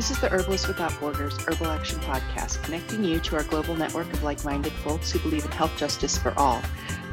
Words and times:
This 0.00 0.12
is 0.12 0.18
the 0.18 0.30
Herbalists 0.30 0.66
Without 0.66 0.98
Borders 0.98 1.36
Herbal 1.42 1.66
Action 1.66 2.00
Podcast, 2.00 2.62
connecting 2.62 3.04
you 3.04 3.20
to 3.20 3.36
our 3.36 3.42
global 3.42 3.76
network 3.76 4.10
of 4.14 4.22
like 4.22 4.42
minded 4.46 4.72
folks 4.72 5.12
who 5.12 5.18
believe 5.18 5.44
in 5.44 5.50
health 5.50 5.76
justice 5.76 6.16
for 6.16 6.32
all. 6.38 6.62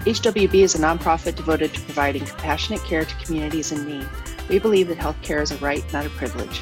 HWB 0.06 0.54
is 0.54 0.74
a 0.74 0.78
nonprofit 0.78 1.36
devoted 1.36 1.74
to 1.74 1.82
providing 1.82 2.26
compassionate 2.26 2.82
care 2.86 3.04
to 3.04 3.16
communities 3.26 3.74
in 3.74 3.86
need. 3.86 4.08
We 4.48 4.60
believe 4.60 4.88
that 4.88 5.00
health 5.00 5.22
care 5.22 5.42
is 5.42 5.52
a 5.52 5.58
right, 5.58 5.84
not 5.92 6.06
a 6.06 6.10
privilege. 6.12 6.62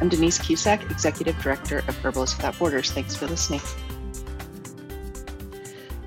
I'm 0.00 0.08
Denise 0.08 0.38
Cusack, 0.38 0.90
Executive 0.90 1.38
Director 1.42 1.80
of 1.80 1.94
Herbalists 1.98 2.38
Without 2.38 2.58
Borders. 2.58 2.90
Thanks 2.92 3.14
for 3.14 3.26
listening. 3.26 3.60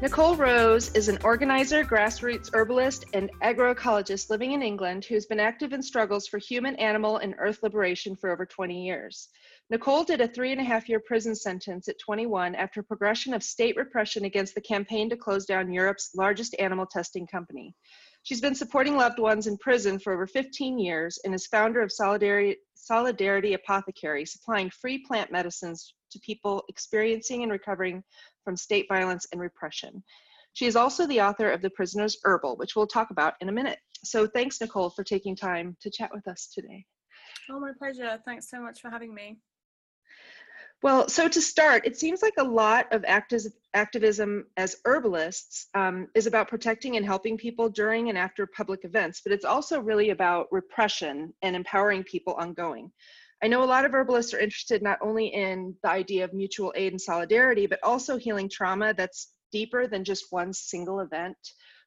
Nicole 0.01 0.35
Rose 0.35 0.89
is 0.95 1.09
an 1.09 1.19
organizer, 1.23 1.83
grassroots 1.83 2.49
herbalist, 2.55 3.05
and 3.13 3.29
agroecologist 3.43 4.31
living 4.31 4.53
in 4.53 4.63
England 4.63 5.05
who's 5.05 5.27
been 5.27 5.39
active 5.39 5.73
in 5.73 5.83
struggles 5.83 6.25
for 6.25 6.39
human, 6.39 6.75
animal, 6.77 7.17
and 7.17 7.35
earth 7.37 7.61
liberation 7.61 8.15
for 8.15 8.31
over 8.31 8.47
20 8.47 8.83
years. 8.83 9.27
Nicole 9.71 10.03
did 10.03 10.19
a 10.19 10.27
three 10.27 10.51
and 10.51 10.59
a 10.59 10.63
half 10.63 10.89
year 10.89 10.99
prison 10.99 11.35
sentence 11.35 11.87
at 11.87 11.99
21 11.99 12.55
after 12.55 12.81
progression 12.81 13.35
of 13.35 13.43
state 13.43 13.75
repression 13.75 14.25
against 14.25 14.55
the 14.55 14.61
campaign 14.61 15.11
to 15.11 15.15
close 15.15 15.45
down 15.45 15.71
Europe's 15.71 16.09
largest 16.15 16.55
animal 16.57 16.87
testing 16.87 17.27
company. 17.27 17.75
She's 18.23 18.41
been 18.41 18.55
supporting 18.55 18.97
loved 18.97 19.19
ones 19.19 19.45
in 19.45 19.57
prison 19.57 19.99
for 19.99 20.11
over 20.11 20.25
15 20.25 20.79
years 20.79 21.19
and 21.23 21.35
is 21.35 21.45
founder 21.45 21.81
of 21.81 21.91
Solidarity, 21.91 22.57
Solidarity 22.73 23.53
Apothecary, 23.53 24.25
supplying 24.25 24.71
free 24.71 25.03
plant 25.05 25.31
medicines 25.31 25.93
to 26.11 26.19
people 26.21 26.63
experiencing 26.67 27.43
and 27.43 27.51
recovering 27.51 28.03
from 28.43 28.57
state 28.57 28.87
violence 28.89 29.27
and 29.31 29.39
repression. 29.39 30.03
She 30.53 30.65
is 30.65 30.75
also 30.75 31.05
the 31.05 31.21
author 31.21 31.51
of 31.51 31.61
The 31.61 31.69
Prisoner's 31.69 32.17
Herbal, 32.23 32.57
which 32.57 32.75
we'll 32.75 32.87
talk 32.87 33.11
about 33.11 33.35
in 33.39 33.49
a 33.49 33.53
minute. 33.53 33.77
So 34.03 34.25
thanks, 34.25 34.59
Nicole, 34.59 34.89
for 34.89 35.03
taking 35.03 35.35
time 35.35 35.77
to 35.81 35.91
chat 35.91 36.09
with 36.11 36.27
us 36.27 36.49
today. 36.51 36.85
Oh, 37.51 37.59
my 37.59 37.71
pleasure. 37.77 38.19
Thanks 38.25 38.49
so 38.49 38.59
much 38.59 38.81
for 38.81 38.89
having 38.89 39.13
me. 39.13 39.37
Well, 40.81 41.09
so 41.09 41.27
to 41.27 41.41
start, 41.41 41.85
it 41.85 41.97
seems 41.97 42.21
like 42.21 42.35
a 42.37 42.43
lot 42.43 42.91
of 42.93 43.03
activism 43.73 44.45
as 44.55 44.77
herbalists 44.85 45.67
um, 45.73 46.07
is 46.15 46.25
about 46.25 46.47
protecting 46.47 46.95
and 46.95 47.05
helping 47.05 47.37
people 47.37 47.69
during 47.69 48.07
and 48.07 48.17
after 48.17 48.47
public 48.47 48.85
events, 48.85 49.19
but 49.21 49.33
it's 49.33 49.43
also 49.43 49.81
really 49.81 50.11
about 50.11 50.47
repression 50.51 51.33
and 51.41 51.53
empowering 51.53 52.03
people 52.03 52.33
ongoing. 52.35 52.89
I 53.43 53.49
know 53.49 53.61
a 53.61 53.65
lot 53.65 53.83
of 53.83 53.93
herbalists 53.93 54.33
are 54.33 54.39
interested 54.39 54.81
not 54.81 54.99
only 55.01 55.27
in 55.27 55.75
the 55.83 55.89
idea 55.89 56.23
of 56.23 56.33
mutual 56.33 56.71
aid 56.77 56.93
and 56.93 57.01
solidarity, 57.01 57.67
but 57.67 57.79
also 57.83 58.17
healing 58.17 58.49
trauma 58.49 58.93
that's 58.93 59.33
deeper 59.51 59.85
than 59.85 60.05
just 60.05 60.27
one 60.31 60.53
single 60.53 61.01
event. 61.01 61.37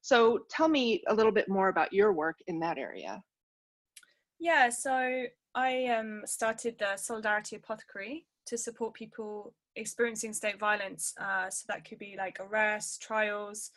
So 0.03 0.41
tell 0.51 0.69
me 0.69 1.03
a 1.09 1.15
little 1.15 1.33
bit 1.33 1.49
more 1.49 1.69
about 1.69 1.95
your 1.95 2.13
work 2.13 2.37
in 2.47 2.61
that 2.61 2.77
area. 2.77 3.23
Yeah, 4.39 4.69
so 4.69 5.25
I 5.55 5.87
um, 5.87 6.23
started 6.27 6.79
the 6.79 6.97
Solidarity 6.97 7.57
Apothecary 7.57 8.27
to 8.47 8.59
support 8.59 8.95
people 8.95 9.55
experiencing 9.77 10.33
state 10.33 10.59
violence. 10.59 11.15
Uh, 11.21 11.49
so 11.51 11.65
that 11.69 11.85
could 11.89 11.99
be 11.99 12.15
like 12.17 12.39
arrests, 12.41 12.99
trials, 12.99 13.71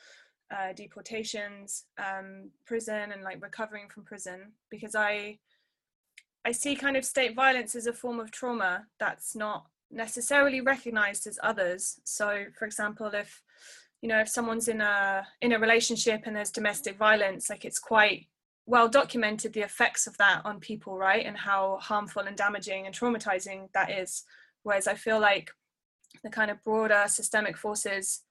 uh, 0.52 0.74
deportations, 0.74 1.86
um, 1.98 2.50
prison, 2.66 3.12
and 3.12 3.24
like 3.24 3.42
recovering 3.42 3.88
from 3.90 4.04
prison. 4.04 4.52
Because 4.70 4.96
I, 4.96 5.40
I 6.46 6.52
see 6.52 6.76
kind 6.76 6.98
of 6.98 7.06
state 7.06 7.36
violence 7.36 7.76
as 7.76 7.88
a 7.88 7.94
form 7.94 8.20
of 8.20 8.32
trauma 8.32 8.86
that's 9.00 9.36
not 9.36 9.66
necessarily 9.92 10.62
recognized 10.62 11.28
as 11.28 11.40
others. 11.42 12.00
So, 12.04 12.46
for 12.58 12.66
example, 12.66 13.08
if 13.14 13.42
you 14.02 14.10
know 14.10 14.20
if 14.20 14.30
someone's 14.30 14.68
in 14.68 14.82
a 14.82 15.26
in 15.42 15.54
a 15.54 15.60
relationship 15.60 16.24
and 16.26 16.36
there's 16.36 16.52
domestic 16.52 16.98
violence, 16.98 17.50
like 17.50 17.66
it's 17.66 17.80
quite 17.80 18.28
well 18.68 18.88
documented 18.88 19.54
the 19.54 19.62
effects 19.62 20.08
of 20.08 20.18
that 20.18 20.42
on 20.44 20.60
people, 20.60 20.98
right, 20.98 21.26
and 21.26 21.38
how 21.38 21.78
harmful 21.82 22.24
and 22.24 22.36
damaging 22.36 22.86
and 22.86 22.96
traumatizing 22.96 23.72
that 23.74 23.92
is 23.92 24.24
Whereas 24.66 24.88
I 24.88 24.96
feel 24.96 25.20
like 25.20 25.52
the 26.24 26.30
kind 26.30 26.50
of 26.50 26.64
broader 26.64 27.04
systemic 27.08 27.56
forces 27.56 28.24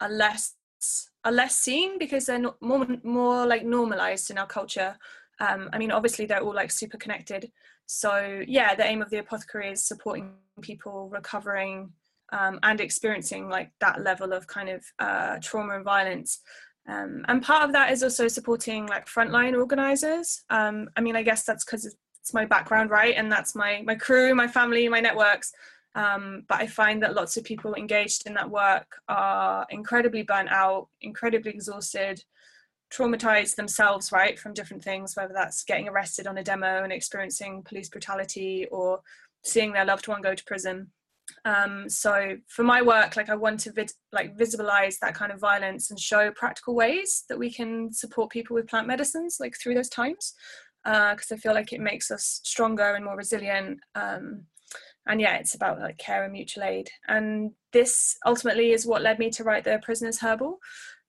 are 0.00 0.08
less 0.08 0.54
are 1.24 1.32
less 1.32 1.56
seen 1.56 1.98
because 1.98 2.26
they're 2.26 2.38
not 2.38 2.56
more 2.62 2.86
more 3.02 3.44
like 3.44 3.64
normalized 3.64 4.30
in 4.30 4.38
our 4.38 4.46
culture. 4.46 4.96
Um, 5.40 5.68
I 5.72 5.78
mean, 5.78 5.90
obviously 5.90 6.26
they're 6.26 6.42
all 6.42 6.54
like 6.54 6.70
super 6.70 6.96
connected. 6.96 7.50
So 7.86 8.42
yeah, 8.46 8.74
the 8.76 8.84
aim 8.84 9.02
of 9.02 9.10
the 9.10 9.18
apothecary 9.18 9.70
is 9.72 9.84
supporting 9.84 10.34
people 10.62 11.08
recovering 11.08 11.90
um, 12.32 12.60
and 12.62 12.80
experiencing 12.80 13.48
like 13.48 13.72
that 13.80 14.00
level 14.02 14.32
of 14.32 14.46
kind 14.46 14.68
of 14.68 14.84
uh, 15.00 15.38
trauma 15.42 15.74
and 15.74 15.84
violence. 15.84 16.40
Um, 16.88 17.24
and 17.26 17.42
part 17.42 17.64
of 17.64 17.72
that 17.72 17.90
is 17.90 18.04
also 18.04 18.28
supporting 18.28 18.86
like 18.86 19.06
frontline 19.06 19.58
organizers. 19.58 20.44
Um, 20.50 20.88
I 20.96 21.00
mean, 21.00 21.16
I 21.16 21.22
guess 21.22 21.44
that's 21.44 21.64
because 21.64 21.84
it's 21.84 22.32
my 22.32 22.44
background, 22.44 22.90
right? 22.90 23.14
And 23.16 23.30
that's 23.30 23.54
my 23.54 23.82
my 23.84 23.96
crew, 23.96 24.34
my 24.34 24.46
family, 24.46 24.88
my 24.88 25.00
networks. 25.00 25.52
Um, 25.94 26.44
but 26.48 26.60
I 26.60 26.66
find 26.66 27.02
that 27.02 27.14
lots 27.14 27.36
of 27.36 27.44
people 27.44 27.74
engaged 27.74 28.26
in 28.26 28.34
that 28.34 28.50
work 28.50 29.00
are 29.08 29.66
incredibly 29.70 30.22
burnt 30.22 30.50
out, 30.50 30.88
incredibly 31.00 31.50
exhausted, 31.50 32.22
traumatized 32.92 33.56
themselves, 33.56 34.12
right, 34.12 34.38
from 34.38 34.54
different 34.54 34.82
things, 34.84 35.16
whether 35.16 35.34
that's 35.34 35.64
getting 35.64 35.88
arrested 35.88 36.26
on 36.26 36.38
a 36.38 36.44
demo 36.44 36.82
and 36.82 36.92
experiencing 36.92 37.62
police 37.62 37.88
brutality 37.88 38.66
or 38.70 39.00
seeing 39.44 39.72
their 39.72 39.84
loved 39.84 40.08
one 40.08 40.22
go 40.22 40.34
to 40.34 40.44
prison. 40.44 40.90
Um, 41.44 41.88
so 41.88 42.36
for 42.48 42.64
my 42.64 42.82
work, 42.82 43.16
like 43.16 43.30
I 43.30 43.36
want 43.36 43.60
to 43.60 43.72
vid- 43.72 43.92
like 44.12 44.36
visualize 44.36 44.98
that 44.98 45.14
kind 45.14 45.32
of 45.32 45.40
violence 45.40 45.90
and 45.90 45.98
show 45.98 46.30
practical 46.32 46.74
ways 46.74 47.24
that 47.28 47.38
we 47.38 47.52
can 47.52 47.92
support 47.92 48.30
people 48.30 48.54
with 48.54 48.66
plant 48.68 48.86
medicines, 48.86 49.38
like 49.40 49.56
through 49.56 49.74
those 49.74 49.88
times, 49.88 50.34
because 50.84 51.30
uh, 51.30 51.34
I 51.34 51.38
feel 51.38 51.54
like 51.54 51.72
it 51.72 51.80
makes 51.80 52.10
us 52.10 52.40
stronger 52.44 52.94
and 52.94 53.04
more 53.04 53.16
resilient. 53.16 53.78
Um, 53.94 54.46
and 55.06 55.20
yeah 55.20 55.36
it's 55.36 55.54
about 55.54 55.80
like 55.80 55.98
care 55.98 56.24
and 56.24 56.32
mutual 56.32 56.64
aid. 56.64 56.90
And 57.08 57.52
this 57.72 58.16
ultimately 58.26 58.72
is 58.72 58.86
what 58.86 59.02
led 59.02 59.18
me 59.18 59.30
to 59.30 59.44
write 59.44 59.64
the 59.64 59.80
prisoners 59.82 60.18
herbal 60.20 60.58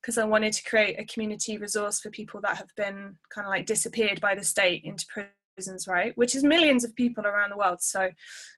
because 0.02 0.18
i 0.18 0.24
wanted 0.24 0.52
to 0.52 0.64
create 0.64 1.00
a 1.00 1.06
community 1.06 1.58
resource 1.58 2.00
for 2.00 2.10
people 2.10 2.42
that 2.42 2.58
have 2.58 2.70
been 2.76 3.16
kind 3.30 3.46
of 3.46 3.50
like 3.50 3.68
disappeared 3.68 4.20
by 4.20 4.34
the 4.34 4.44
state 4.44 4.84
into 4.84 5.06
prisons 5.06 5.88
right? 5.88 6.14
Which 6.18 6.36
is 6.36 6.44
millions 6.44 6.84
of 6.84 6.96
people 6.96 7.26
around 7.26 7.52
the 7.52 7.58
world. 7.58 7.82
So 7.82 8.10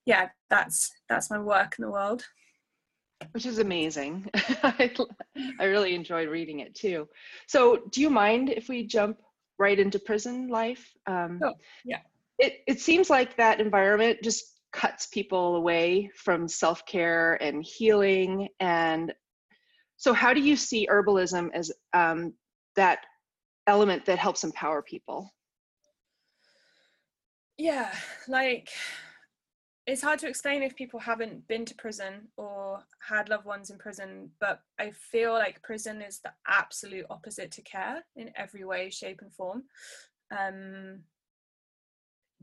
yeah 0.05 0.29
that's 0.49 0.91
that's 1.09 1.29
my 1.29 1.39
work 1.39 1.75
in 1.77 1.83
the 1.85 1.91
world. 1.91 2.23
Which 3.31 3.45
is 3.45 3.59
amazing. 3.59 4.29
I, 4.63 4.91
I 5.59 5.65
really 5.65 5.95
enjoyed 5.95 6.29
reading 6.29 6.59
it 6.59 6.75
too. 6.75 7.07
So 7.47 7.83
do 7.89 8.01
you 8.01 8.09
mind 8.09 8.49
if 8.49 8.67
we 8.67 8.85
jump 8.85 9.17
right 9.57 9.79
into 9.79 9.99
prison 9.99 10.49
life? 10.49 10.91
Um, 11.07 11.39
oh, 11.43 11.53
yeah. 11.85 11.99
it, 12.37 12.61
it 12.67 12.81
seems 12.81 13.09
like 13.09 13.37
that 13.37 13.61
environment 13.61 14.19
just 14.23 14.52
cuts 14.73 15.07
people 15.07 15.55
away 15.55 16.09
from 16.15 16.47
self 16.47 16.85
care 16.85 17.41
and 17.41 17.63
healing. 17.63 18.49
And 18.59 19.13
so, 19.97 20.13
how 20.13 20.33
do 20.33 20.41
you 20.41 20.55
see 20.55 20.87
herbalism 20.91 21.49
as 21.53 21.71
um, 21.93 22.33
that 22.75 22.99
element 23.67 24.05
that 24.05 24.19
helps 24.19 24.43
empower 24.43 24.81
people? 24.81 25.31
Yeah, 27.57 27.93
like 28.27 28.69
it's 29.85 30.01
hard 30.01 30.19
to 30.19 30.27
explain 30.27 30.63
if 30.63 30.75
people 30.75 30.99
haven't 30.99 31.47
been 31.47 31.65
to 31.65 31.75
prison 31.75 32.29
or 32.37 32.83
had 33.07 33.29
loved 33.29 33.45
ones 33.45 33.69
in 33.69 33.77
prison, 33.77 34.29
but 34.39 34.61
I 34.79 34.91
feel 34.91 35.33
like 35.33 35.61
prison 35.61 36.01
is 36.01 36.19
the 36.19 36.31
absolute 36.47 37.05
opposite 37.09 37.51
to 37.51 37.61
care 37.61 38.03
in 38.15 38.31
every 38.35 38.63
way, 38.63 38.89
shape, 38.89 39.19
and 39.21 39.33
form. 39.33 39.63
Um, 40.31 41.01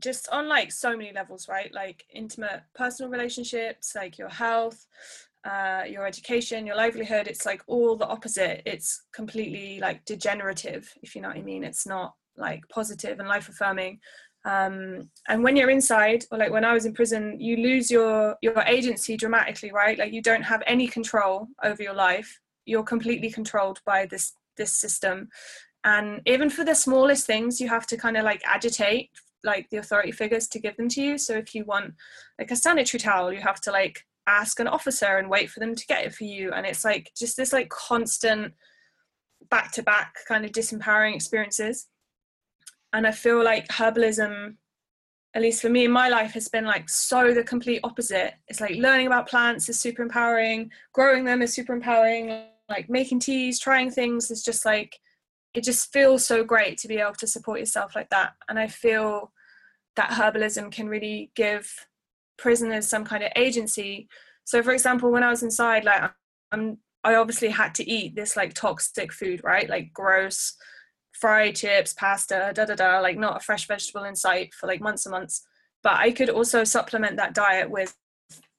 just 0.01 0.27
on 0.29 0.47
like 0.47 0.71
so 0.71 0.95
many 0.97 1.11
levels 1.13 1.47
right? 1.47 1.73
Like 1.73 2.05
intimate 2.13 2.61
personal 2.75 3.11
relationships 3.11 3.93
like 3.95 4.17
your 4.17 4.29
health 4.29 4.85
uh, 5.43 5.83
your 5.87 6.05
education 6.05 6.67
your 6.67 6.75
livelihood 6.75 7.27
it's 7.27 7.45
like 7.45 7.61
all 7.67 7.95
the 7.95 8.07
opposite. 8.07 8.61
It's 8.65 9.03
completely 9.13 9.79
like 9.79 10.05
degenerative 10.05 10.91
if 11.01 11.15
you 11.15 11.21
know 11.21 11.29
what 11.29 11.37
i 11.37 11.41
mean. 11.41 11.63
It's 11.63 11.87
not 11.87 12.15
like 12.37 12.61
positive 12.69 13.19
and 13.19 13.27
life 13.27 13.49
affirming 13.49 13.99
um, 14.43 15.09
and 15.27 15.43
when 15.43 15.55
you're 15.55 15.69
inside 15.69 16.25
or 16.31 16.37
like 16.37 16.51
when 16.51 16.65
i 16.65 16.73
was 16.73 16.85
in 16.85 16.93
prison 16.93 17.39
you 17.39 17.57
lose 17.57 17.91
your 17.91 18.35
your 18.41 18.59
agency 18.61 19.15
dramatically 19.15 19.71
right? 19.71 19.99
Like 19.99 20.13
you 20.13 20.21
don't 20.21 20.41
have 20.43 20.63
any 20.65 20.87
control 20.87 21.47
over 21.63 21.81
your 21.81 21.93
life. 21.93 22.39
You're 22.65 22.83
completely 22.83 23.29
controlled 23.29 23.79
by 23.85 24.05
this 24.07 24.33
this 24.57 24.73
system. 24.73 25.29
And 25.83 26.21
even 26.25 26.49
for 26.49 26.63
the 26.63 26.75
smallest 26.75 27.25
things 27.25 27.61
you 27.61 27.69
have 27.69 27.85
to 27.87 27.97
kind 27.97 28.17
of 28.17 28.23
like 28.23 28.41
agitate 28.45 29.09
like 29.43 29.69
the 29.69 29.77
authority 29.77 30.11
figures 30.11 30.47
to 30.49 30.59
give 30.59 30.77
them 30.77 30.89
to 30.89 31.01
you. 31.01 31.17
So 31.17 31.35
if 31.35 31.53
you 31.55 31.65
want 31.65 31.93
like 32.39 32.51
a 32.51 32.55
sanitary 32.55 32.99
towel, 32.99 33.33
you 33.33 33.41
have 33.41 33.61
to 33.61 33.71
like 33.71 34.05
ask 34.27 34.59
an 34.59 34.67
officer 34.67 35.17
and 35.17 35.29
wait 35.29 35.49
for 35.49 35.59
them 35.59 35.75
to 35.75 35.85
get 35.87 36.05
it 36.05 36.13
for 36.13 36.23
you. 36.23 36.51
And 36.51 36.65
it's 36.65 36.85
like 36.85 37.11
just 37.17 37.37
this 37.37 37.53
like 37.53 37.69
constant 37.69 38.53
back 39.49 39.71
to 39.73 39.83
back 39.83 40.15
kind 40.27 40.45
of 40.45 40.51
disempowering 40.51 41.15
experiences. 41.15 41.87
And 42.93 43.07
I 43.07 43.11
feel 43.11 43.43
like 43.43 43.67
herbalism, 43.69 44.55
at 45.33 45.41
least 45.41 45.61
for 45.61 45.69
me 45.69 45.85
in 45.85 45.91
my 45.91 46.09
life, 46.09 46.33
has 46.33 46.49
been 46.49 46.65
like 46.65 46.89
so 46.89 47.33
the 47.33 47.43
complete 47.43 47.79
opposite. 47.83 48.33
It's 48.47 48.61
like 48.61 48.75
learning 48.75 49.07
about 49.07 49.29
plants 49.29 49.69
is 49.69 49.79
super 49.79 50.01
empowering, 50.01 50.71
growing 50.93 51.23
them 51.23 51.41
is 51.41 51.53
super 51.53 51.73
empowering, 51.73 52.45
like 52.69 52.89
making 52.89 53.19
teas, 53.19 53.59
trying 53.59 53.91
things 53.91 54.29
is 54.29 54.43
just 54.43 54.65
like 54.65 54.99
it 55.53 55.63
just 55.63 55.91
feels 55.91 56.25
so 56.25 56.43
great 56.43 56.77
to 56.77 56.87
be 56.87 56.97
able 56.97 57.13
to 57.13 57.27
support 57.27 57.59
yourself 57.59 57.95
like 57.95 58.09
that 58.09 58.33
and 58.47 58.57
i 58.57 58.67
feel 58.67 59.31
that 59.95 60.11
herbalism 60.11 60.71
can 60.71 60.87
really 60.87 61.31
give 61.35 61.87
prisoners 62.37 62.87
some 62.87 63.05
kind 63.05 63.23
of 63.23 63.31
agency. 63.35 64.07
So, 64.43 64.63
for 64.63 64.71
example, 64.71 65.11
when 65.11 65.23
I 65.23 65.29
was 65.29 65.43
inside, 65.43 65.85
like 65.85 66.11
I'm, 66.51 66.79
I 67.03 67.15
obviously 67.15 67.49
had 67.49 67.75
to 67.75 67.89
eat 67.89 68.15
this 68.15 68.35
like 68.35 68.53
toxic 68.53 69.11
food, 69.13 69.41
right? 69.43 69.69
Like 69.69 69.93
gross 69.93 70.55
fried 71.13 71.55
chips, 71.55 71.93
pasta, 71.93 72.51
da 72.53 72.65
da 72.65 72.75
da, 72.75 72.99
like 72.99 73.17
not 73.17 73.37
a 73.37 73.43
fresh 73.43 73.67
vegetable 73.67 74.03
in 74.03 74.15
sight 74.15 74.53
for 74.53 74.67
like 74.67 74.81
months 74.81 75.05
and 75.05 75.11
months. 75.11 75.45
But 75.83 75.93
I 75.93 76.11
could 76.11 76.29
also 76.29 76.63
supplement 76.63 77.17
that 77.17 77.33
diet 77.33 77.69
with 77.69 77.95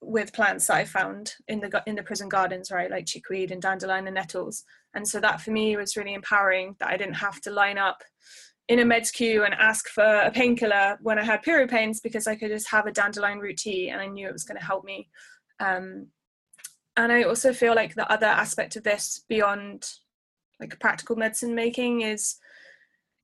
with 0.00 0.32
plants 0.32 0.66
that 0.66 0.76
I 0.76 0.84
found 0.84 1.34
in 1.46 1.60
the 1.60 1.82
in 1.86 1.96
the 1.96 2.02
prison 2.02 2.28
gardens, 2.28 2.70
right, 2.70 2.90
like 2.90 3.06
chickweed 3.06 3.50
and 3.50 3.62
dandelion 3.62 4.06
and 4.06 4.14
nettles. 4.14 4.64
And 4.94 5.06
so 5.06 5.20
that 5.20 5.40
for 5.40 5.50
me 5.50 5.76
was 5.76 5.96
really 5.96 6.14
empowering 6.14 6.76
that 6.80 6.88
I 6.88 6.96
didn't 6.96 7.14
have 7.14 7.40
to 7.42 7.50
line 7.50 7.78
up 7.78 8.02
in 8.68 8.78
a 8.78 8.84
meds 8.84 9.12
queue 9.12 9.44
and 9.44 9.54
ask 9.54 9.88
for 9.88 10.04
a 10.04 10.30
painkiller 10.30 10.98
when 11.02 11.18
I 11.18 11.24
had 11.24 11.42
period 11.42 11.70
pains 11.70 12.00
because 12.00 12.26
I 12.26 12.36
could 12.36 12.50
just 12.50 12.70
have 12.70 12.86
a 12.86 12.92
dandelion 12.92 13.38
root 13.38 13.58
tea 13.58 13.88
and 13.88 14.00
I 14.00 14.06
knew 14.06 14.28
it 14.28 14.32
was 14.32 14.44
going 14.44 14.58
to 14.58 14.64
help 14.64 14.84
me. 14.84 15.08
Um, 15.60 16.08
and 16.96 17.10
I 17.10 17.22
also 17.22 17.52
feel 17.52 17.74
like 17.74 17.94
the 17.94 18.10
other 18.10 18.26
aspect 18.26 18.76
of 18.76 18.84
this 18.84 19.24
beyond 19.28 19.88
like 20.60 20.78
practical 20.78 21.16
medicine 21.16 21.54
making 21.54 22.02
is 22.02 22.36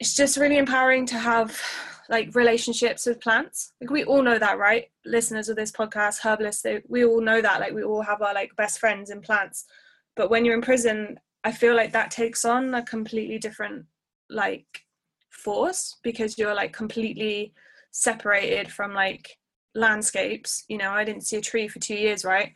it's 0.00 0.14
just 0.14 0.36
really 0.36 0.58
empowering 0.58 1.06
to 1.06 1.18
have 1.18 1.60
like 2.08 2.34
relationships 2.34 3.06
with 3.06 3.20
plants. 3.20 3.72
Like 3.80 3.90
we 3.90 4.04
all 4.04 4.22
know 4.22 4.38
that 4.38 4.58
right? 4.58 4.86
Listeners 5.04 5.48
of 5.48 5.56
this 5.56 5.70
podcast 5.70 6.20
herbalists 6.20 6.62
they, 6.62 6.82
we 6.88 7.04
all 7.04 7.20
know 7.20 7.40
that 7.40 7.60
like 7.60 7.74
we 7.74 7.82
all 7.82 8.02
have 8.02 8.22
our 8.22 8.34
like 8.34 8.56
best 8.56 8.80
friends 8.80 9.10
in 9.10 9.20
plants. 9.20 9.66
But 10.16 10.30
when 10.30 10.44
you're 10.44 10.54
in 10.54 10.62
prison 10.62 11.18
i 11.44 11.52
feel 11.52 11.74
like 11.74 11.92
that 11.92 12.10
takes 12.10 12.44
on 12.44 12.74
a 12.74 12.82
completely 12.82 13.38
different 13.38 13.84
like 14.30 14.84
force 15.30 15.96
because 16.02 16.38
you're 16.38 16.54
like 16.54 16.72
completely 16.72 17.52
separated 17.90 18.70
from 18.70 18.92
like 18.92 19.38
landscapes 19.74 20.64
you 20.68 20.76
know 20.76 20.90
i 20.90 21.04
didn't 21.04 21.26
see 21.26 21.36
a 21.36 21.40
tree 21.40 21.68
for 21.68 21.78
two 21.78 21.94
years 21.94 22.24
right 22.24 22.52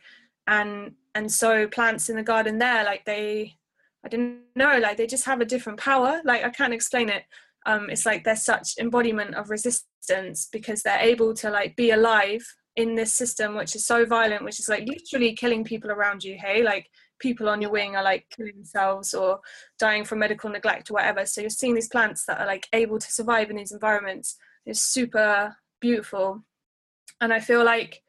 and 0.47 0.93
and 1.15 1.31
so 1.31 1.67
plants 1.67 2.09
in 2.09 2.15
the 2.15 2.23
garden 2.23 2.57
there 2.57 2.83
like 2.83 3.05
they 3.05 3.55
I 4.03 4.09
didn't 4.09 4.41
know, 4.55 4.77
like 4.79 4.97
they 4.97 5.07
just 5.07 5.25
have 5.25 5.41
a 5.41 5.45
different 5.45 5.79
power. 5.79 6.21
Like 6.25 6.43
I 6.43 6.49
can't 6.49 6.73
explain 6.73 7.09
it. 7.09 7.23
Um, 7.65 7.89
it's 7.89 8.05
like 8.05 8.23
they're 8.23 8.35
such 8.35 8.77
embodiment 8.77 9.35
of 9.35 9.49
resistance 9.49 10.49
because 10.51 10.83
they're 10.83 10.99
able 10.99 11.33
to 11.35 11.49
like 11.49 11.75
be 11.77 11.91
alive 11.91 12.45
in 12.75 12.95
this 12.95 13.13
system 13.13 13.55
which 13.55 13.75
is 13.75 13.85
so 13.85 14.05
violent, 14.05 14.43
which 14.43 14.59
is 14.59 14.67
like 14.67 14.85
literally 14.87 15.33
killing 15.33 15.63
people 15.63 15.91
around 15.91 16.23
you. 16.23 16.37
Hey, 16.37 16.63
like 16.63 16.89
people 17.23 17.49
on 17.49 17.61
your 17.61 17.71
wing 17.71 17.95
are 17.95 18.03
like 18.03 18.27
killing 18.35 18.53
themselves 18.55 19.13
or 19.13 19.39
dying 19.79 20.03
from 20.03 20.19
medical 20.19 20.49
neglect 20.49 20.91
or 20.91 20.95
whatever. 20.95 21.25
So 21.25 21.41
you're 21.41 21.49
seeing 21.49 21.73
these 21.73 21.87
plants 21.87 22.25
that 22.25 22.39
are 22.39 22.45
like 22.45 22.67
able 22.73 22.99
to 22.99 23.11
survive 23.11 23.49
in 23.49 23.55
these 23.55 23.71
environments. 23.71 24.35
It's 24.65 24.81
super 24.81 25.55
beautiful, 25.81 26.43
and 27.21 27.33
I 27.33 27.39
feel 27.39 27.63
like 27.63 28.03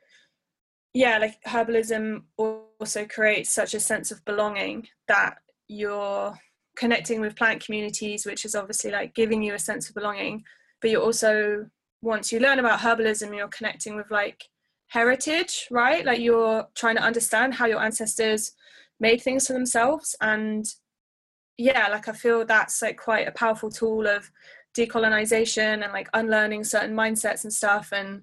yeah, 0.94 1.18
like 1.18 1.36
herbalism 1.46 2.22
also 2.36 3.04
creates 3.06 3.52
such 3.52 3.74
a 3.74 3.80
sense 3.80 4.12
of 4.12 4.24
belonging 4.24 4.86
that 5.08 5.38
you're 5.66 6.34
connecting 6.76 7.20
with 7.20 7.36
plant 7.36 7.64
communities, 7.64 8.24
which 8.24 8.44
is 8.44 8.54
obviously 8.54 8.92
like 8.92 9.14
giving 9.14 9.42
you 9.42 9.54
a 9.54 9.58
sense 9.58 9.88
of 9.88 9.94
belonging. 9.96 10.44
But 10.80 10.90
you're 10.90 11.02
also, 11.02 11.66
once 12.00 12.30
you 12.30 12.38
learn 12.38 12.60
about 12.60 12.78
herbalism, 12.78 13.36
you're 13.36 13.48
connecting 13.48 13.96
with 13.96 14.08
like 14.10 14.44
heritage, 14.86 15.66
right? 15.70 16.04
Like 16.04 16.20
you're 16.20 16.68
trying 16.76 16.96
to 16.96 17.02
understand 17.02 17.54
how 17.54 17.66
your 17.66 17.82
ancestors 17.82 18.52
made 19.00 19.22
things 19.22 19.46
for 19.46 19.52
themselves. 19.52 20.14
And 20.20 20.64
yeah, 21.58 21.88
like 21.88 22.08
I 22.08 22.12
feel 22.12 22.44
that's 22.44 22.82
like 22.82 22.96
quite 22.96 23.28
a 23.28 23.32
powerful 23.32 23.70
tool 23.70 24.06
of 24.06 24.30
decolonization 24.76 25.84
and 25.84 25.92
like 25.92 26.08
unlearning 26.14 26.64
certain 26.64 26.94
mindsets 26.94 27.44
and 27.44 27.52
stuff. 27.52 27.90
And 27.92 28.22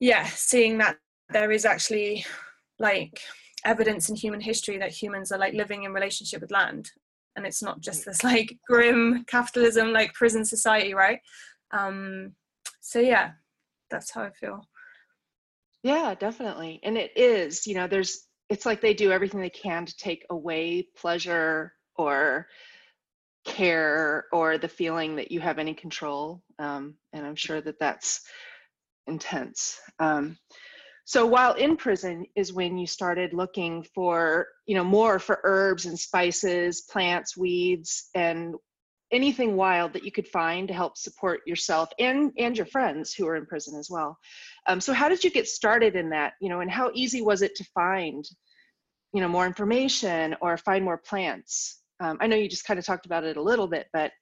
yeah, 0.00 0.24
seeing 0.24 0.78
that 0.78 0.96
there 1.30 1.50
is 1.50 1.64
actually 1.64 2.24
like 2.78 3.20
evidence 3.64 4.08
in 4.08 4.16
human 4.16 4.40
history 4.40 4.78
that 4.78 4.92
humans 4.92 5.32
are 5.32 5.38
like 5.38 5.54
living 5.54 5.84
in 5.84 5.92
relationship 5.92 6.40
with 6.40 6.50
land 6.50 6.90
and 7.36 7.46
it's 7.46 7.62
not 7.62 7.80
just 7.80 8.04
this 8.04 8.24
like 8.24 8.56
grim 8.68 9.24
capitalism 9.26 9.92
like 9.92 10.12
prison 10.14 10.44
society 10.44 10.94
right 10.94 11.20
um 11.72 12.32
so 12.80 12.98
yeah 12.98 13.32
that's 13.90 14.10
how 14.10 14.22
i 14.22 14.30
feel 14.30 14.62
yeah 15.82 16.14
definitely 16.14 16.80
and 16.82 16.96
it 16.96 17.10
is 17.16 17.66
you 17.66 17.74
know 17.74 17.86
there's 17.86 18.26
it's 18.48 18.66
like 18.66 18.80
they 18.80 18.94
do 18.94 19.12
everything 19.12 19.40
they 19.40 19.50
can 19.50 19.86
to 19.86 19.96
take 19.96 20.24
away 20.30 20.86
pleasure 20.96 21.72
or 21.96 22.46
care 23.44 24.24
or 24.32 24.58
the 24.58 24.68
feeling 24.68 25.16
that 25.16 25.30
you 25.30 25.40
have 25.40 25.58
any 25.58 25.74
control 25.74 26.42
um, 26.58 26.94
and 27.12 27.26
i'm 27.26 27.36
sure 27.36 27.60
that 27.60 27.78
that's 27.78 28.22
intense. 29.06 29.80
Um, 29.98 30.36
so 31.04 31.24
while 31.24 31.54
in 31.54 31.76
prison 31.76 32.26
is 32.34 32.52
when 32.52 32.76
you 32.76 32.86
started 32.86 33.32
looking 33.32 33.84
for 33.94 34.48
you 34.66 34.74
know 34.74 34.84
more 34.84 35.18
for 35.18 35.40
herbs 35.44 35.86
and 35.86 35.98
spices 35.98 36.82
plants 36.90 37.36
weeds 37.36 38.10
and 38.14 38.56
anything 39.12 39.54
wild 39.54 39.92
that 39.92 40.04
you 40.04 40.10
could 40.10 40.26
find 40.26 40.66
to 40.66 40.74
help 40.74 40.96
support 40.96 41.40
yourself 41.46 41.90
and 42.00 42.32
and 42.38 42.56
your 42.56 42.66
friends 42.66 43.14
who 43.14 43.28
are 43.28 43.36
in 43.36 43.46
prison 43.46 43.78
as 43.78 43.88
well 43.88 44.18
um, 44.68 44.80
so 44.80 44.92
how 44.92 45.08
did 45.08 45.22
you 45.22 45.30
get 45.30 45.48
started 45.48 45.96
in 45.96 46.10
that 46.10 46.34
you 46.40 46.48
know 46.48 46.60
and 46.60 46.70
how 46.70 46.90
easy 46.94 47.22
was 47.22 47.42
it 47.42 47.54
to 47.54 47.64
find 47.74 48.24
you 49.12 49.20
know 49.20 49.28
more 49.28 49.46
information 49.46 50.36
or 50.40 50.56
find 50.58 50.84
more 50.84 50.98
plants 50.98 51.80
um, 52.00 52.18
i 52.20 52.26
know 52.26 52.36
you 52.36 52.48
just 52.48 52.66
kind 52.66 52.78
of 52.78 52.84
talked 52.84 53.06
about 53.06 53.24
it 53.24 53.36
a 53.36 53.42
little 53.42 53.66
bit 53.66 53.86
but 53.92 54.12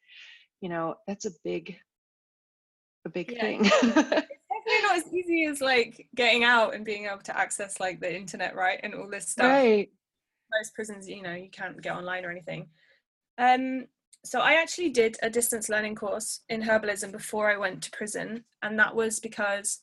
you 0.61 0.69
know 0.69 0.95
that's 1.07 1.25
a 1.25 1.31
big 1.45 1.77
a 3.07 3.11
big 3.11 3.33
yeah. 3.33 3.41
thing 3.41 3.61
it's 3.65 4.27
definitely 4.65 4.89
not 4.89 4.97
as 4.97 5.13
easy 5.13 5.47
as 5.47 5.61
like 5.61 6.09
getting 6.15 6.45
out 6.45 6.75
and 6.75 6.85
being 6.85 7.07
able 7.07 7.23
to 7.23 7.39
access 7.39 7.81
like 7.81 8.01
the 8.01 8.15
internet, 8.15 8.55
right, 8.55 8.81
and 8.83 8.95
all 8.95 9.09
this 9.09 9.29
stuff. 9.29 9.47
Right. 9.47 9.89
Most 10.53 10.75
prisons, 10.75 11.09
you 11.09 11.23
know, 11.23 11.35
you 11.35 11.51
can't 11.51 11.81
get 11.81 11.97
online 11.97 12.25
or 12.25 12.31
anything. 12.31 12.69
Um, 13.39 13.87
so 14.25 14.41
I 14.41 14.55
actually 14.55 14.89
did 14.89 15.17
a 15.23 15.29
distance 15.29 15.69
learning 15.69 15.97
course 15.97 16.41
in 16.49 16.63
herbalism 16.63 17.13
before 17.13 17.51
I 17.51 17.59
went 17.59 17.83
to 17.83 17.91
prison, 17.91 18.45
and 18.63 18.79
that 18.79 18.95
was 18.95 19.21
because 19.21 19.81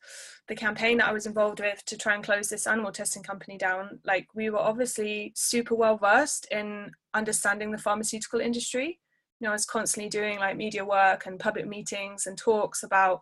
the 0.47 0.55
campaign 0.55 0.97
that 0.97 1.07
I 1.07 1.13
was 1.13 1.27
involved 1.27 1.59
with 1.59 1.85
to 1.85 1.97
try 1.97 2.15
and 2.15 2.23
close 2.23 2.49
this 2.49 2.65
animal 2.65 2.91
testing 2.91 3.21
company 3.21 3.57
down, 3.57 3.99
like 4.03 4.27
we 4.33 4.49
were 4.49 4.59
obviously 4.59 5.31
super 5.35 5.75
well 5.75 5.97
versed 5.97 6.47
in 6.51 6.91
understanding 7.13 7.71
the 7.71 7.77
pharmaceutical 7.77 8.39
industry. 8.39 8.99
You 9.39 9.45
know, 9.45 9.51
I 9.51 9.53
was 9.53 9.65
constantly 9.65 10.09
doing 10.09 10.39
like 10.39 10.57
media 10.57 10.83
work 10.83 11.27
and 11.27 11.39
public 11.39 11.67
meetings 11.67 12.25
and 12.25 12.35
talks 12.35 12.81
about 12.81 13.21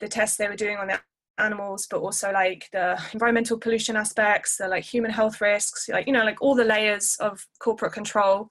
the 0.00 0.08
tests 0.08 0.36
they 0.36 0.48
were 0.48 0.56
doing 0.56 0.76
on 0.76 0.88
the 0.88 1.00
animals 1.38 1.86
but 1.88 2.00
also 2.00 2.32
like 2.32 2.68
the 2.72 3.00
environmental 3.12 3.56
pollution 3.56 3.94
aspects 3.94 4.56
the 4.56 4.66
like 4.66 4.82
human 4.82 5.10
health 5.10 5.40
risks 5.40 5.88
like 5.88 6.04
you 6.08 6.12
know 6.12 6.24
like 6.24 6.42
all 6.42 6.56
the 6.56 6.64
layers 6.64 7.16
of 7.20 7.46
corporate 7.60 7.92
control 7.92 8.48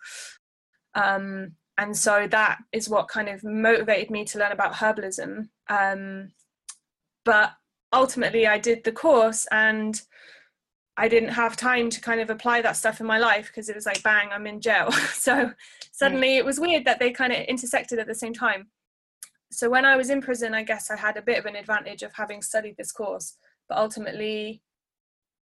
um, 0.96 1.52
and 1.78 1.96
so 1.96 2.28
that 2.32 2.60
is 2.72 2.90
what 2.90 3.08
kind 3.08 3.30
of 3.30 3.44
motivated 3.44 4.10
me 4.10 4.26
to 4.26 4.40
learn 4.40 4.52
about 4.52 4.74
herbalism. 4.74 5.50
Um, 5.70 6.32
but 7.24 7.52
ultimately 7.94 8.46
i 8.48 8.58
did 8.58 8.84
the 8.84 8.92
course 8.92 9.48
and 9.52 10.02
i 10.98 11.08
didn't 11.08 11.30
have 11.30 11.56
time 11.56 11.90
to 11.90 12.02
kind 12.02 12.20
of 12.20 12.30
apply 12.30 12.62
that 12.62 12.76
stuff 12.76 13.00
in 13.00 13.06
my 13.06 13.18
life 13.18 13.48
because 13.48 13.70
it 13.70 13.76
was 13.76 13.86
like 13.86 14.02
bang 14.04 14.30
i'm 14.32 14.48
in 14.48 14.60
jail. 14.62 14.90
So 15.14 15.52
suddenly 15.92 16.38
it 16.38 16.46
was 16.46 16.60
weird 16.60 16.86
that 16.86 17.00
they 17.00 17.12
kind 17.12 17.34
of 17.34 17.40
intersected 17.46 18.00
at 18.00 18.08
the 18.08 18.16
same 18.16 18.34
time. 18.34 18.68
So 19.52 19.70
when 19.70 19.84
I 19.86 19.98
was 19.98 20.10
in 20.10 20.22
prison, 20.22 20.54
I 20.54 20.64
guess 20.64 20.92
I 20.92 20.96
had 20.96 21.18
a 21.18 21.22
bit 21.22 21.40
of 21.40 21.46
an 21.46 21.56
advantage 21.56 22.04
of 22.04 22.14
having 22.14 22.42
studied 22.42 22.78
this 22.78 22.92
course, 22.92 23.36
but 23.68 23.78
ultimately, 23.78 24.62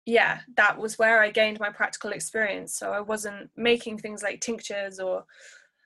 yeah, 0.07 0.41
that 0.57 0.79
was 0.79 0.99
where 0.99 1.23
I 1.23 1.31
gained 1.31 1.59
my 1.59 1.71
practical 1.71 2.13
experience. 2.13 2.75
So 2.79 2.93
I 2.93 3.01
wasn't 3.01 3.51
making 3.57 3.99
things 3.99 4.23
like 4.23 4.41
tinctures 4.41 5.01
or 5.01 5.25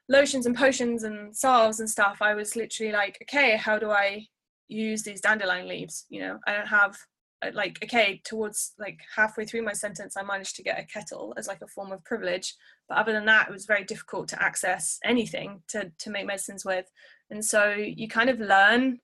lotions 0.08 0.46
and 0.46 0.56
potions 0.56 1.04
and 1.04 1.36
salves 1.36 1.80
and 1.80 1.88
stuff. 1.88 2.18
I 2.20 2.34
was 2.34 2.56
literally 2.56 2.92
like, 2.92 3.18
okay, 3.22 3.56
how 3.56 3.78
do 3.78 3.90
I 3.90 4.26
use 4.68 5.02
these 5.02 5.20
dandelion 5.20 5.68
leaves? 5.68 6.06
You 6.08 6.20
know, 6.20 6.38
I 6.46 6.54
don't 6.54 6.68
have 6.68 6.96
uh, 7.40 7.50
like 7.54 7.78
okay 7.84 8.20
towards 8.24 8.72
like 8.80 8.98
halfway 9.14 9.44
through 9.44 9.62
my 9.62 9.72
sentence 9.72 10.16
i 10.16 10.22
managed 10.24 10.56
to 10.56 10.62
get 10.62 10.80
a 10.80 10.84
kettle 10.86 11.32
as 11.36 11.46
like 11.46 11.62
a 11.62 11.68
form 11.68 11.92
of 11.92 12.02
privilege 12.02 12.56
but 12.88 12.98
other 12.98 13.12
than 13.12 13.24
that 13.24 13.48
it 13.48 13.52
was 13.52 13.64
very 13.64 13.84
difficult 13.84 14.26
to 14.26 14.42
access 14.42 14.98
anything 15.04 15.62
to 15.68 15.88
to 16.00 16.10
make 16.10 16.26
medicines 16.26 16.64
with 16.64 16.86
and 17.30 17.44
so 17.44 17.70
you 17.70 18.08
kind 18.08 18.28
of 18.28 18.40
learn 18.40 18.98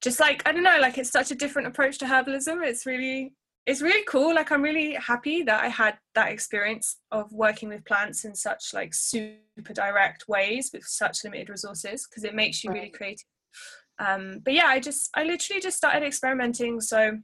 just 0.00 0.18
like 0.18 0.42
i 0.48 0.52
don't 0.52 0.64
know 0.64 0.78
like 0.80 0.98
it's 0.98 1.12
such 1.12 1.30
a 1.30 1.36
different 1.36 1.68
approach 1.68 1.96
to 1.96 2.06
herbalism 2.06 2.66
it's 2.66 2.86
really 2.86 3.32
it's 3.68 3.82
really 3.82 4.04
cool 4.08 4.34
like 4.34 4.50
i'm 4.50 4.62
really 4.62 4.94
happy 4.94 5.42
that 5.42 5.62
i 5.62 5.68
had 5.68 5.96
that 6.14 6.32
experience 6.32 6.96
of 7.12 7.30
working 7.32 7.68
with 7.68 7.84
plants 7.84 8.24
in 8.24 8.34
such 8.34 8.72
like 8.72 8.94
super 8.94 9.72
direct 9.74 10.24
ways 10.26 10.70
with 10.72 10.84
such 10.84 11.24
limited 11.24 11.48
resources 11.48 12.06
because 12.08 12.24
it 12.24 12.34
makes 12.34 12.64
you 12.64 12.72
really 12.72 12.90
creative 12.90 13.24
um, 13.98 14.40
but 14.44 14.54
yeah 14.54 14.66
i 14.66 14.80
just 14.80 15.10
i 15.14 15.22
literally 15.22 15.60
just 15.60 15.76
started 15.76 16.04
experimenting 16.04 16.80
so 16.80 17.18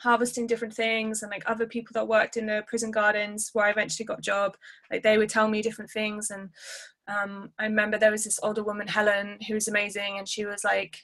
harvesting 0.00 0.46
different 0.46 0.74
things 0.74 1.22
and 1.22 1.30
like 1.30 1.44
other 1.46 1.66
people 1.66 1.92
that 1.94 2.06
worked 2.06 2.36
in 2.36 2.46
the 2.46 2.64
prison 2.66 2.90
gardens 2.90 3.50
where 3.52 3.66
i 3.66 3.70
eventually 3.70 4.04
got 4.04 4.18
a 4.18 4.22
job 4.22 4.56
like 4.90 5.02
they 5.02 5.18
would 5.18 5.28
tell 5.28 5.48
me 5.48 5.62
different 5.62 5.90
things 5.90 6.30
and 6.30 6.50
um, 7.06 7.50
I 7.58 7.64
remember 7.64 7.98
there 7.98 8.10
was 8.10 8.24
this 8.24 8.40
older 8.42 8.62
woman, 8.62 8.86
Helen, 8.86 9.38
who 9.46 9.54
was 9.54 9.68
amazing, 9.68 10.18
and 10.18 10.28
she 10.28 10.46
was 10.46 10.64
like, 10.64 10.98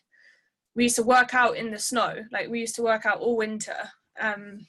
we 0.75 0.85
used 0.85 0.97
to 0.97 1.03
work 1.03 1.35
out 1.35 1.57
in 1.57 1.71
the 1.71 1.79
snow. 1.79 2.15
Like 2.33 2.49
we 2.49 2.61
used 2.61 2.77
to 2.77 2.83
work 2.83 3.05
out 3.05 3.21
all 3.21 3.37
winter. 3.37 3.77
Um, 4.21 4.67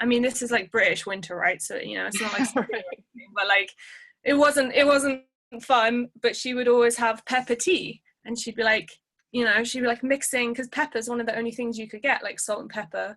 I 0.00 0.06
mean, 0.06 0.22
this 0.22 0.42
is 0.42 0.50
like 0.50 0.70
British 0.70 1.06
winter, 1.06 1.36
right? 1.36 1.60
So 1.60 1.76
you 1.76 1.96
know, 1.96 2.06
it's 2.06 2.20
not 2.20 2.38
like, 2.38 2.48
but 3.34 3.46
like 3.46 3.70
it 4.24 4.34
wasn't 4.34 4.74
it 4.74 4.86
wasn't 4.86 5.22
fun. 5.60 6.08
But 6.20 6.36
she 6.36 6.54
would 6.54 6.68
always 6.68 6.96
have 6.96 7.24
pepper 7.26 7.54
tea, 7.54 8.02
and 8.24 8.38
she'd 8.38 8.56
be 8.56 8.64
like, 8.64 8.90
you 9.32 9.44
know, 9.44 9.64
she'd 9.64 9.80
be 9.80 9.86
like 9.86 10.02
mixing 10.02 10.52
because 10.52 10.68
pepper's 10.68 11.08
one 11.08 11.20
of 11.20 11.26
the 11.26 11.36
only 11.36 11.52
things 11.52 11.78
you 11.78 11.88
could 11.88 12.02
get, 12.02 12.22
like 12.22 12.40
salt 12.40 12.60
and 12.60 12.70
pepper, 12.70 13.16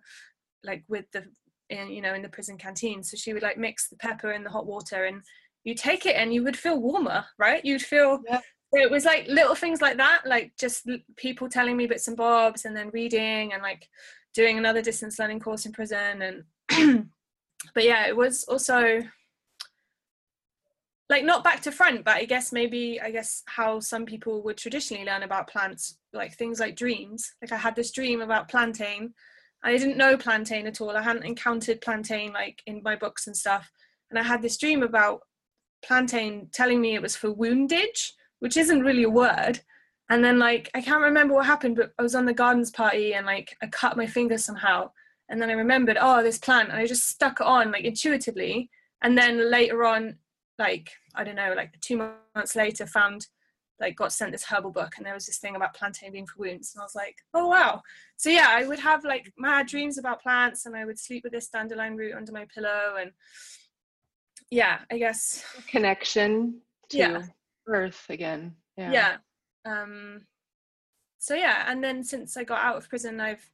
like 0.64 0.84
with 0.88 1.06
the 1.12 1.24
in 1.70 1.90
you 1.90 2.00
know 2.00 2.14
in 2.14 2.22
the 2.22 2.28
prison 2.28 2.56
canteen. 2.56 3.02
So 3.02 3.16
she 3.16 3.32
would 3.32 3.42
like 3.42 3.58
mix 3.58 3.88
the 3.88 3.96
pepper 3.96 4.32
in 4.32 4.44
the 4.44 4.50
hot 4.50 4.66
water, 4.66 5.04
and 5.04 5.22
you 5.64 5.74
take 5.74 6.06
it, 6.06 6.16
and 6.16 6.32
you 6.32 6.44
would 6.44 6.56
feel 6.56 6.80
warmer, 6.80 7.24
right? 7.38 7.64
You'd 7.64 7.82
feel. 7.82 8.20
It 8.70 8.90
was 8.90 9.06
like 9.06 9.26
little 9.28 9.54
things 9.54 9.80
like 9.80 9.96
that, 9.96 10.20
like 10.26 10.52
just 10.60 10.86
people 11.16 11.48
telling 11.48 11.74
me 11.74 11.86
bits 11.86 12.06
and 12.06 12.16
bobs, 12.16 12.64
and 12.66 12.76
then 12.76 12.90
reading, 12.90 13.52
and 13.52 13.62
like 13.62 13.88
doing 14.34 14.58
another 14.58 14.82
distance 14.82 15.18
learning 15.18 15.40
course 15.40 15.66
in 15.66 15.72
prison, 15.72 16.44
and 16.70 17.08
but 17.74 17.84
yeah, 17.84 18.06
it 18.06 18.16
was 18.16 18.44
also 18.44 19.02
like 21.10 21.24
not 21.24 21.42
back 21.42 21.62
to 21.62 21.72
front, 21.72 22.04
but 22.04 22.16
I 22.16 22.24
guess 22.24 22.52
maybe 22.52 23.00
I 23.00 23.10
guess 23.10 23.42
how 23.46 23.80
some 23.80 24.04
people 24.04 24.42
would 24.42 24.58
traditionally 24.58 25.06
learn 25.06 25.22
about 25.22 25.48
plants, 25.48 25.98
like 26.12 26.34
things 26.34 26.60
like 26.60 26.76
dreams. 26.76 27.34
Like 27.40 27.52
I 27.52 27.56
had 27.56 27.74
this 27.74 27.92
dream 27.92 28.20
about 28.20 28.48
plantain. 28.48 29.14
I 29.64 29.76
didn't 29.76 29.96
know 29.96 30.16
plantain 30.16 30.66
at 30.66 30.80
all. 30.80 30.96
I 30.96 31.02
hadn't 31.02 31.24
encountered 31.24 31.80
plantain 31.80 32.32
like 32.32 32.62
in 32.66 32.82
my 32.82 32.94
books 32.94 33.26
and 33.26 33.36
stuff. 33.36 33.70
And 34.10 34.18
I 34.18 34.22
had 34.22 34.42
this 34.42 34.58
dream 34.58 34.82
about 34.82 35.20
plantain 35.82 36.48
telling 36.52 36.80
me 36.80 36.94
it 36.94 37.02
was 37.02 37.16
for 37.16 37.32
woundage, 37.32 38.12
which 38.40 38.56
isn't 38.56 38.82
really 38.82 39.04
a 39.04 39.10
word. 39.10 39.60
And 40.10 40.24
then 40.24 40.38
like 40.38 40.70
I 40.74 40.80
can't 40.80 41.02
remember 41.02 41.34
what 41.34 41.46
happened, 41.46 41.76
but 41.76 41.92
I 41.98 42.02
was 42.02 42.14
on 42.14 42.24
the 42.24 42.32
gardens 42.32 42.70
party 42.70 43.14
and 43.14 43.26
like 43.26 43.56
I 43.62 43.66
cut 43.66 43.96
my 43.96 44.06
finger 44.06 44.38
somehow 44.38 44.90
and 45.28 45.40
then 45.40 45.50
I 45.50 45.54
remembered, 45.54 45.98
oh, 46.00 46.22
this 46.22 46.38
plant, 46.38 46.70
and 46.70 46.78
I 46.78 46.86
just 46.86 47.06
stuck 47.06 47.40
it 47.40 47.46
on 47.46 47.70
like 47.70 47.84
intuitively. 47.84 48.70
And 49.02 49.16
then 49.16 49.50
later 49.50 49.84
on, 49.84 50.16
like 50.58 50.90
I 51.14 51.24
don't 51.24 51.36
know, 51.36 51.52
like 51.56 51.78
two 51.80 52.12
months 52.34 52.56
later, 52.56 52.86
found 52.86 53.26
like 53.80 53.94
got 53.94 54.12
sent 54.12 54.32
this 54.32 54.44
herbal 54.44 54.72
book, 54.72 54.94
and 54.96 55.06
there 55.06 55.14
was 55.14 55.26
this 55.26 55.38
thing 55.38 55.54
about 55.54 55.74
plantain 55.74 56.12
being 56.12 56.26
for 56.26 56.40
wounds, 56.40 56.72
and 56.74 56.80
I 56.80 56.84
was 56.84 56.94
like, 56.94 57.16
oh 57.34 57.46
wow. 57.46 57.82
So 58.16 58.30
yeah, 58.30 58.46
I 58.48 58.66
would 58.66 58.78
have 58.78 59.04
like 59.04 59.32
mad 59.38 59.66
dreams 59.66 59.98
about 59.98 60.22
plants, 60.22 60.66
and 60.66 60.74
I 60.74 60.84
would 60.84 60.98
sleep 60.98 61.24
with 61.24 61.32
this 61.32 61.48
dandelion 61.48 61.96
root 61.96 62.14
under 62.14 62.32
my 62.32 62.46
pillow, 62.52 62.96
and 62.98 63.12
yeah, 64.50 64.78
I 64.90 64.98
guess 64.98 65.44
connection 65.68 66.62
to 66.90 66.98
yeah. 66.98 67.22
earth 67.66 68.06
again. 68.08 68.56
Yeah. 68.78 68.92
Yeah. 68.92 69.16
Um, 69.64 70.22
so 71.18 71.34
yeah, 71.34 71.64
and 71.66 71.82
then 71.82 72.04
since 72.04 72.36
I 72.36 72.44
got 72.44 72.62
out 72.64 72.76
of 72.76 72.88
prison, 72.88 73.20
I've 73.20 73.48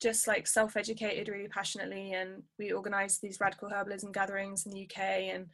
just 0.00 0.26
like 0.26 0.46
self-educated 0.46 1.28
really 1.28 1.48
passionately 1.48 2.12
and 2.12 2.42
we 2.58 2.72
organized 2.72 3.20
these 3.20 3.38
radical 3.40 3.68
herbalism 3.68 4.12
gatherings 4.12 4.64
in 4.64 4.72
the 4.72 4.84
uk 4.84 4.98
and 4.98 5.46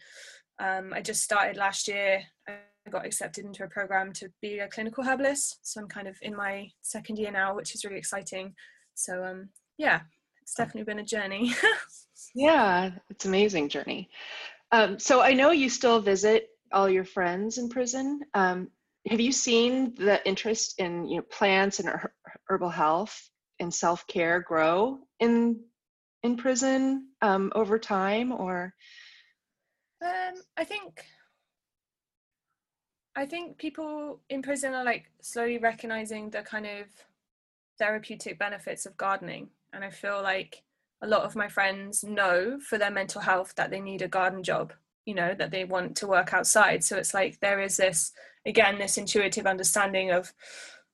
um, 0.59 0.93
i 0.95 1.03
just 1.03 1.23
started 1.23 1.57
last 1.57 1.87
year. 1.87 2.23
I 2.49 2.91
got 2.91 3.05
accepted 3.05 3.45
into 3.45 3.65
a 3.65 3.69
program 3.69 4.13
to 4.15 4.31
be 4.41 4.61
a 4.61 4.69
clinical 4.69 5.05
herbalist 5.05 5.59
so 5.63 5.81
i'm 5.81 5.89
kind 5.89 6.07
of 6.07 6.17
in 6.23 6.35
my 6.35 6.71
second 6.83 7.19
year 7.19 7.33
now 7.33 7.55
which 7.55 7.75
is 7.75 7.85
really 7.85 7.99
exciting. 7.99 8.55
So 8.95 9.25
um, 9.25 9.49
yeah 9.77 10.01
it's 10.41 10.55
definitely 10.55 10.85
been 10.85 11.01
a 11.01 11.05
journey. 11.05 11.53
Yeah 12.35 12.93
it's 13.11 13.27
amazing 13.27 13.69
journey. 13.69 14.09
Um, 14.73 14.99
so 14.99 15.21
i 15.21 15.33
know 15.33 15.51
you 15.51 15.69
still 15.69 16.01
visit 16.01 16.49
all 16.73 16.89
your 16.89 17.05
friends 17.05 17.59
in 17.59 17.69
prison. 17.69 18.21
Um, 18.35 18.69
have 19.09 19.21
you 19.21 19.33
seen 19.33 19.95
the 19.95 20.27
interest 20.27 20.75
in 20.79 21.07
you 21.07 21.17
know 21.17 21.23
plants 21.31 21.81
and 21.81 21.91
herbal 22.49 22.71
health 22.71 23.31
and 23.61 23.73
self-care 23.73 24.41
grow 24.41 24.99
in 25.21 25.61
in 26.23 26.37
prison 26.37 27.09
um, 27.23 27.53
over 27.55 27.79
time 27.79 28.33
or? 28.33 28.75
Um, 30.03 30.35
i 30.57 30.65
think 30.65 31.07
i 33.17 33.25
think 33.25 33.57
people 33.57 34.21
in 34.29 34.43
prison 34.43 34.75
are 34.75 34.85
like 34.85 35.11
slowly 35.23 35.59
recognizing 35.59 36.29
the 36.29 36.43
kind 36.43 36.67
of 36.67 36.87
therapeutic 37.79 38.39
benefits 38.39 38.87
of 38.87 38.97
gardening. 38.97 39.49
And 39.73 39.85
i 39.85 39.91
feel 39.91 40.23
like 40.23 40.63
a 41.03 41.07
lot 41.07 41.23
of 41.23 41.37
my 41.37 41.49
friends 41.49 42.05
know 42.05 42.59
for 42.61 42.79
their 42.79 42.91
mental 42.91 43.21
health 43.21 43.55
that 43.57 43.71
they 43.71 43.81
need 43.81 44.03
a 44.03 44.09
garden 44.09 44.43
job 44.43 44.73
you 45.07 45.15
know 45.15 45.35
that 45.35 45.51
they 45.51 45.65
want 45.65 45.97
to 45.97 46.07
work 46.07 46.35
outside. 46.35 46.85
So 46.85 46.97
it's 46.97 47.15
like 47.15 47.41
there 47.41 47.61
is 47.61 47.77
this 47.77 48.13
again 48.47 48.79
this 48.79 48.97
intuitive 48.97 49.47
understanding 49.47 50.11
of 50.11 50.33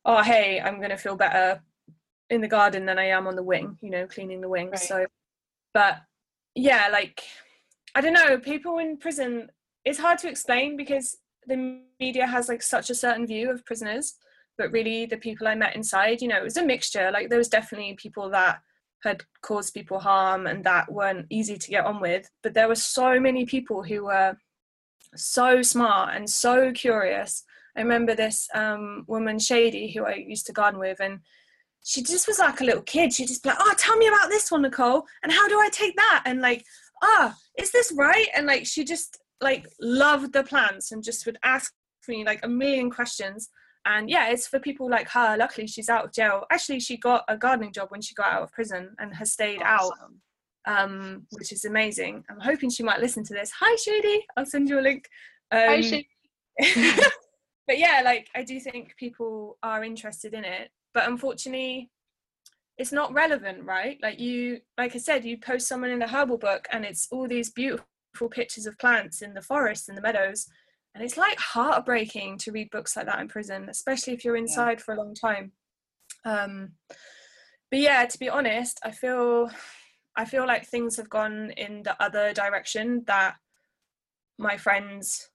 oh 0.04 0.22
hey 0.22 0.60
i'm 0.60 0.78
going 0.78 0.90
to 0.90 0.96
feel 0.96 1.16
better 1.16 1.62
in 2.32 2.40
the 2.40 2.48
garden 2.48 2.86
than 2.86 2.98
I 2.98 3.08
am 3.08 3.26
on 3.26 3.36
the 3.36 3.42
wing, 3.42 3.76
you 3.82 3.90
know, 3.90 4.06
cleaning 4.06 4.40
the 4.40 4.48
wing. 4.48 4.70
Right. 4.70 4.78
So, 4.78 5.06
but 5.74 5.98
yeah, 6.54 6.88
like, 6.90 7.22
I 7.94 8.00
don't 8.00 8.14
know, 8.14 8.38
people 8.38 8.78
in 8.78 8.96
prison, 8.96 9.50
it's 9.84 9.98
hard 9.98 10.18
to 10.18 10.28
explain 10.28 10.76
because 10.76 11.18
the 11.46 11.82
media 12.00 12.26
has 12.26 12.48
like 12.48 12.62
such 12.62 12.88
a 12.88 12.94
certain 12.94 13.26
view 13.26 13.50
of 13.50 13.64
prisoners, 13.66 14.14
but 14.56 14.72
really 14.72 15.04
the 15.04 15.18
people 15.18 15.46
I 15.46 15.54
met 15.54 15.76
inside, 15.76 16.22
you 16.22 16.28
know, 16.28 16.38
it 16.38 16.44
was 16.44 16.56
a 16.56 16.64
mixture. 16.64 17.10
Like, 17.12 17.28
there 17.28 17.38
was 17.38 17.48
definitely 17.48 17.94
people 18.00 18.30
that 18.30 18.60
had 19.02 19.22
caused 19.42 19.74
people 19.74 19.98
harm 19.98 20.46
and 20.46 20.64
that 20.64 20.90
weren't 20.90 21.26
easy 21.28 21.58
to 21.58 21.70
get 21.70 21.84
on 21.84 22.00
with, 22.00 22.30
but 22.42 22.54
there 22.54 22.68
were 22.68 22.74
so 22.74 23.20
many 23.20 23.44
people 23.44 23.82
who 23.82 24.04
were 24.04 24.36
so 25.14 25.62
smart 25.62 26.14
and 26.14 26.28
so 26.28 26.72
curious. 26.72 27.44
I 27.76 27.80
remember 27.80 28.14
this 28.14 28.48
um, 28.54 29.04
woman, 29.06 29.38
Shady, 29.38 29.92
who 29.92 30.04
I 30.04 30.14
used 30.14 30.46
to 30.46 30.52
garden 30.52 30.78
with, 30.78 31.00
and 31.00 31.20
she 31.84 32.02
just 32.02 32.28
was 32.28 32.38
like 32.38 32.60
a 32.60 32.64
little 32.64 32.82
kid. 32.82 33.12
She'd 33.12 33.28
just 33.28 33.42
be 33.42 33.48
like, 33.48 33.58
oh, 33.60 33.74
tell 33.76 33.96
me 33.96 34.06
about 34.06 34.28
this 34.28 34.50
one, 34.50 34.62
Nicole. 34.62 35.04
And 35.22 35.32
how 35.32 35.48
do 35.48 35.58
I 35.58 35.68
take 35.70 35.96
that? 35.96 36.22
And 36.26 36.40
like, 36.40 36.64
ah, 37.02 37.34
oh, 37.34 37.62
is 37.62 37.72
this 37.72 37.92
right? 37.96 38.28
And 38.34 38.46
like, 38.46 38.66
she 38.66 38.84
just 38.84 39.18
like 39.40 39.66
loved 39.80 40.32
the 40.32 40.44
plants 40.44 40.92
and 40.92 41.02
just 41.02 41.26
would 41.26 41.38
ask 41.42 41.72
me 42.08 42.24
like 42.24 42.40
a 42.44 42.48
million 42.48 42.90
questions. 42.90 43.48
And 43.84 44.08
yeah, 44.08 44.28
it's 44.28 44.46
for 44.46 44.60
people 44.60 44.88
like 44.88 45.08
her. 45.10 45.36
Luckily, 45.36 45.66
she's 45.66 45.88
out 45.88 46.04
of 46.04 46.12
jail. 46.12 46.44
Actually, 46.50 46.78
she 46.80 46.96
got 46.96 47.24
a 47.26 47.36
gardening 47.36 47.72
job 47.72 47.88
when 47.90 48.00
she 48.00 48.14
got 48.14 48.32
out 48.32 48.42
of 48.42 48.52
prison 48.52 48.94
and 48.98 49.14
has 49.16 49.32
stayed 49.32 49.60
awesome. 49.62 49.92
out, 50.00 50.10
um, 50.66 51.26
which 51.30 51.52
is 51.52 51.64
amazing. 51.64 52.24
I'm 52.30 52.40
hoping 52.40 52.70
she 52.70 52.82
might 52.82 53.00
listen 53.00 53.24
to 53.24 53.34
this. 53.34 53.52
Hi, 53.58 53.76
Shady. 53.76 54.24
I'll 54.36 54.46
send 54.46 54.68
you 54.68 54.78
a 54.78 54.80
link. 54.80 55.08
Um, 55.50 55.60
Hi, 55.60 55.80
Shady. 55.80 56.08
but 57.66 57.78
yeah, 57.78 58.02
like 58.04 58.28
I 58.34 58.42
do 58.42 58.60
think 58.60 58.94
people 58.96 59.58
are 59.62 59.84
interested 59.84 60.34
in 60.34 60.44
it 60.44 60.70
but 60.94 61.08
unfortunately 61.08 61.90
it's 62.78 62.92
not 62.92 63.12
relevant 63.12 63.64
right 63.64 63.98
like 64.02 64.18
you 64.18 64.58
like 64.78 64.94
i 64.94 64.98
said 64.98 65.24
you 65.24 65.36
post 65.38 65.68
someone 65.68 65.90
in 65.90 66.02
a 66.02 66.08
herbal 66.08 66.38
book 66.38 66.66
and 66.72 66.84
it's 66.84 67.08
all 67.10 67.28
these 67.28 67.50
beautiful 67.50 68.28
pictures 68.30 68.66
of 68.66 68.78
plants 68.78 69.22
in 69.22 69.34
the 69.34 69.42
forest 69.42 69.88
and 69.88 69.96
the 69.96 70.02
meadows 70.02 70.46
and 70.94 71.02
it's 71.02 71.16
like 71.16 71.38
heartbreaking 71.38 72.36
to 72.38 72.52
read 72.52 72.70
books 72.70 72.96
like 72.96 73.06
that 73.06 73.20
in 73.20 73.28
prison 73.28 73.68
especially 73.68 74.12
if 74.12 74.24
you're 74.24 74.36
inside 74.36 74.78
yeah. 74.78 74.84
for 74.84 74.94
a 74.94 74.98
long 74.98 75.14
time 75.14 75.52
um 76.24 76.72
but 77.70 77.80
yeah 77.80 78.04
to 78.04 78.18
be 78.18 78.28
honest 78.28 78.80
i 78.84 78.90
feel 78.90 79.50
i 80.16 80.24
feel 80.24 80.46
like 80.46 80.66
things 80.66 80.96
have 80.96 81.08
gone 81.08 81.50
in 81.56 81.82
the 81.82 82.00
other 82.02 82.32
direction 82.32 83.02
that 83.06 83.36
my 84.38 84.56
friends 84.56 85.30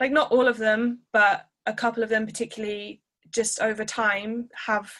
like 0.00 0.12
not 0.12 0.30
all 0.30 0.48
of 0.48 0.58
them 0.58 1.00
but 1.12 1.46
a 1.66 1.72
couple 1.72 2.02
of 2.02 2.08
them 2.08 2.26
particularly 2.26 3.00
just 3.30 3.60
over 3.60 3.84
time 3.84 4.48
have 4.66 4.92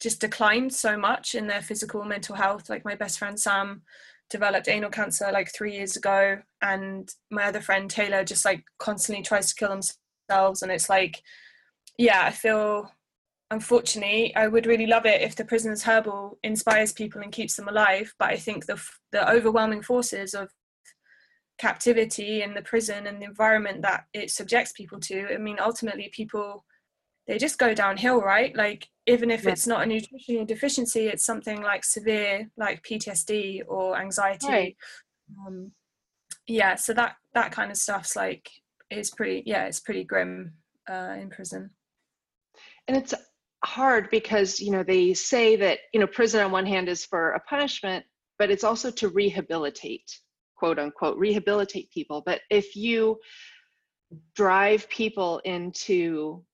just 0.00 0.20
declined 0.20 0.72
so 0.72 0.96
much 0.96 1.34
in 1.34 1.46
their 1.46 1.62
physical 1.62 2.04
mental 2.04 2.36
health. 2.36 2.70
Like 2.70 2.84
my 2.84 2.94
best 2.94 3.18
friend 3.18 3.38
sam 3.38 3.82
developed 4.30 4.68
anal 4.68 4.90
cancer 4.90 5.30
like 5.32 5.52
three 5.52 5.74
years 5.74 5.96
ago 5.96 6.38
and 6.60 7.14
my 7.30 7.44
other 7.44 7.62
friend 7.62 7.88
taylor 7.88 8.22
just 8.22 8.44
like 8.44 8.62
constantly 8.78 9.22
tries 9.22 9.48
to 9.48 9.54
kill 9.54 9.70
themselves 9.70 10.60
and 10.60 10.70
it's 10.70 10.90
like 10.90 11.22
yeah 11.96 12.24
i 12.26 12.30
feel 12.30 12.92
unfortunately 13.50 14.34
i 14.36 14.46
would 14.46 14.66
really 14.66 14.86
love 14.86 15.06
it 15.06 15.22
if 15.22 15.34
the 15.34 15.44
prisoners 15.44 15.82
herbal 15.82 16.38
inspires 16.42 16.92
people 16.92 17.20
and 17.22 17.32
keeps 17.32 17.56
them 17.56 17.68
alive 17.68 18.12
but 18.18 18.28
i 18.28 18.36
think 18.36 18.66
the 18.66 18.80
the 19.12 19.30
overwhelming 19.30 19.82
forces 19.82 20.34
of 20.34 20.50
captivity 21.58 22.42
in 22.42 22.54
the 22.54 22.62
prison 22.62 23.06
and 23.06 23.20
the 23.20 23.26
environment 23.26 23.82
that 23.82 24.04
it 24.12 24.30
subjects 24.30 24.72
people 24.72 25.00
to 25.00 25.26
i 25.34 25.38
mean 25.38 25.56
ultimately 25.60 26.10
people 26.12 26.64
they 27.28 27.36
just 27.36 27.58
go 27.58 27.74
downhill, 27.74 28.22
right? 28.22 28.56
Like 28.56 28.88
even 29.06 29.30
if 29.30 29.44
yeah. 29.44 29.50
it's 29.50 29.66
not 29.66 29.82
a 29.82 29.86
nutritional 29.86 30.46
deficiency, 30.46 31.08
it's 31.08 31.26
something 31.26 31.62
like 31.62 31.84
severe, 31.84 32.50
like 32.56 32.82
PTSD 32.82 33.62
or 33.68 34.00
anxiety. 34.00 34.48
Right. 34.48 34.76
Um, 35.46 35.72
yeah, 36.46 36.74
so 36.74 36.94
that 36.94 37.16
that 37.34 37.52
kind 37.52 37.70
of 37.70 37.76
stuff's 37.76 38.16
like 38.16 38.48
is 38.90 39.10
pretty. 39.10 39.42
Yeah, 39.44 39.66
it's 39.66 39.80
pretty 39.80 40.04
grim 40.04 40.54
uh, 40.90 41.16
in 41.20 41.28
prison. 41.28 41.70
And 42.88 42.96
it's 42.96 43.12
hard 43.64 44.08
because 44.10 44.60
you 44.60 44.70
know 44.70 44.82
they 44.82 45.14
say 45.14 45.56
that 45.56 45.78
you 45.92 46.00
know 46.00 46.06
prison 46.06 46.44
on 46.44 46.52
one 46.52 46.66
hand 46.66 46.88
is 46.88 47.04
for 47.04 47.32
a 47.32 47.40
punishment, 47.40 48.04
but 48.38 48.50
it's 48.50 48.64
also 48.64 48.90
to 48.92 49.08
rehabilitate, 49.08 50.10
quote 50.56 50.78
unquote, 50.78 51.18
rehabilitate 51.18 51.90
people. 51.90 52.22
But 52.24 52.40
if 52.50 52.76
you 52.76 53.18
drive 54.34 54.88
people 54.88 55.40
into 55.44 56.44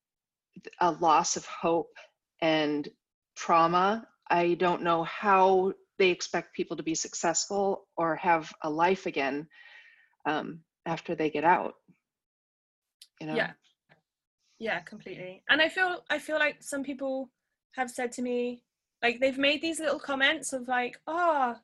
a 0.81 0.91
loss 0.91 1.37
of 1.37 1.45
hope 1.45 1.93
and 2.41 2.87
trauma. 3.35 4.07
I 4.29 4.55
don't 4.55 4.81
know 4.81 5.03
how 5.03 5.73
they 5.97 6.09
expect 6.09 6.55
people 6.55 6.77
to 6.77 6.83
be 6.83 6.95
successful 6.95 7.87
or 7.95 8.15
have 8.17 8.51
a 8.63 8.69
life 8.69 9.05
again 9.05 9.47
um, 10.25 10.61
after 10.85 11.15
they 11.15 11.29
get 11.29 11.43
out. 11.43 11.73
You 13.21 13.27
know? 13.27 13.35
Yeah. 13.35 13.51
Yeah, 14.59 14.79
completely. 14.79 15.43
And 15.49 15.61
I 15.61 15.69
feel 15.69 16.03
I 16.09 16.19
feel 16.19 16.39
like 16.39 16.57
some 16.61 16.83
people 16.83 17.29
have 17.75 17.91
said 17.91 18.11
to 18.13 18.21
me, 18.21 18.61
like 19.01 19.19
they've 19.19 19.37
made 19.37 19.61
these 19.61 19.79
little 19.79 19.99
comments 19.99 20.53
of 20.53 20.67
like, 20.67 20.99
oh, 21.07 21.55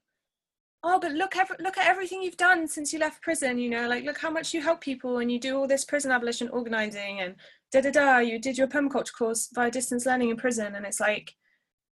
oh, 0.83 0.99
but 0.99 1.11
look, 1.13 1.37
every, 1.37 1.55
look 1.59 1.77
at 1.77 1.87
everything 1.87 2.21
you've 2.21 2.37
done 2.37 2.67
since 2.67 2.91
you 2.91 2.99
left 2.99 3.21
prison. 3.21 3.57
You 3.57 3.69
know, 3.69 3.87
like 3.87 4.03
look 4.03 4.17
how 4.17 4.29
much 4.29 4.53
you 4.53 4.61
help 4.61 4.81
people, 4.81 5.19
and 5.19 5.31
you 5.31 5.39
do 5.39 5.57
all 5.57 5.67
this 5.67 5.85
prison 5.85 6.11
abolition 6.11 6.49
organizing, 6.49 7.21
and 7.21 7.35
da 7.71 7.81
da 7.81 7.91
da. 7.91 8.17
You 8.19 8.39
did 8.39 8.57
your 8.57 8.67
permaculture 8.67 9.13
course 9.13 9.49
via 9.53 9.71
distance 9.71 10.05
learning 10.05 10.29
in 10.29 10.37
prison, 10.37 10.75
and 10.75 10.85
it's 10.85 10.99
like, 10.99 11.33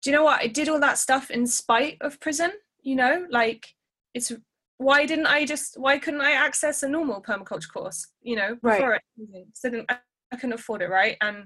do 0.02 0.10
you 0.10 0.16
know 0.16 0.24
what? 0.24 0.42
I 0.42 0.48
did 0.48 0.70
all 0.70 0.80
that 0.80 0.98
stuff 0.98 1.30
in 1.30 1.46
spite 1.46 1.98
of 2.02 2.20
prison. 2.20 2.52
You 2.82 2.96
know, 2.96 3.28
like 3.30 3.68
it's 4.14 4.32
why 4.78 5.06
didn't 5.06 5.28
I 5.28 5.46
just 5.46 5.80
why 5.80 6.00
couldn't 6.00 6.22
I 6.22 6.32
access 6.32 6.84
a 6.84 6.90
normal 6.90 7.22
permaculture 7.22 7.72
course? 7.72 8.08
You 8.22 8.36
know, 8.36 8.56
before 8.56 8.90
right. 8.92 9.02
it, 9.34 9.48
so 9.54 9.84
I, 9.90 9.98
I 10.32 10.36
couldn't 10.36 10.54
afford 10.54 10.82
it, 10.82 10.90
right? 10.90 11.18
And 11.22 11.46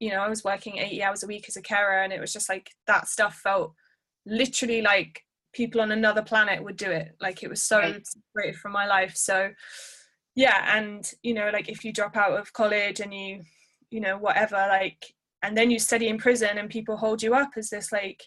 you 0.00 0.10
know, 0.10 0.20
I 0.20 0.28
was 0.28 0.44
working 0.44 0.78
80 0.78 1.02
hours 1.02 1.22
a 1.22 1.26
week 1.26 1.46
as 1.48 1.56
a 1.56 1.62
carer, 1.62 2.02
and 2.02 2.12
it 2.12 2.20
was 2.20 2.32
just 2.32 2.48
like 2.48 2.70
that 2.86 3.08
stuff 3.08 3.36
felt 3.36 3.72
literally 4.26 4.82
like 4.82 5.22
people 5.52 5.80
on 5.80 5.92
another 5.92 6.22
planet 6.22 6.62
would 6.62 6.76
do 6.76 6.90
it. 6.90 7.16
Like 7.20 7.42
it 7.42 7.48
was 7.48 7.62
so 7.62 7.78
right. 7.78 8.06
separated 8.06 8.60
from 8.60 8.72
my 8.72 8.86
life. 8.86 9.16
So 9.16 9.50
yeah, 10.34 10.76
and 10.76 11.10
you 11.22 11.34
know, 11.34 11.50
like 11.52 11.68
if 11.68 11.84
you 11.84 11.92
drop 11.92 12.16
out 12.16 12.38
of 12.38 12.52
college 12.52 13.00
and 13.00 13.14
you, 13.14 13.42
you 13.90 14.00
know, 14.00 14.18
whatever, 14.18 14.56
like, 14.56 15.14
and 15.42 15.56
then 15.56 15.70
you 15.70 15.78
study 15.78 16.08
in 16.08 16.18
prison 16.18 16.58
and 16.58 16.68
people 16.68 16.96
hold 16.96 17.22
you 17.22 17.34
up 17.34 17.50
as 17.56 17.70
this 17.70 17.92
like 17.92 18.22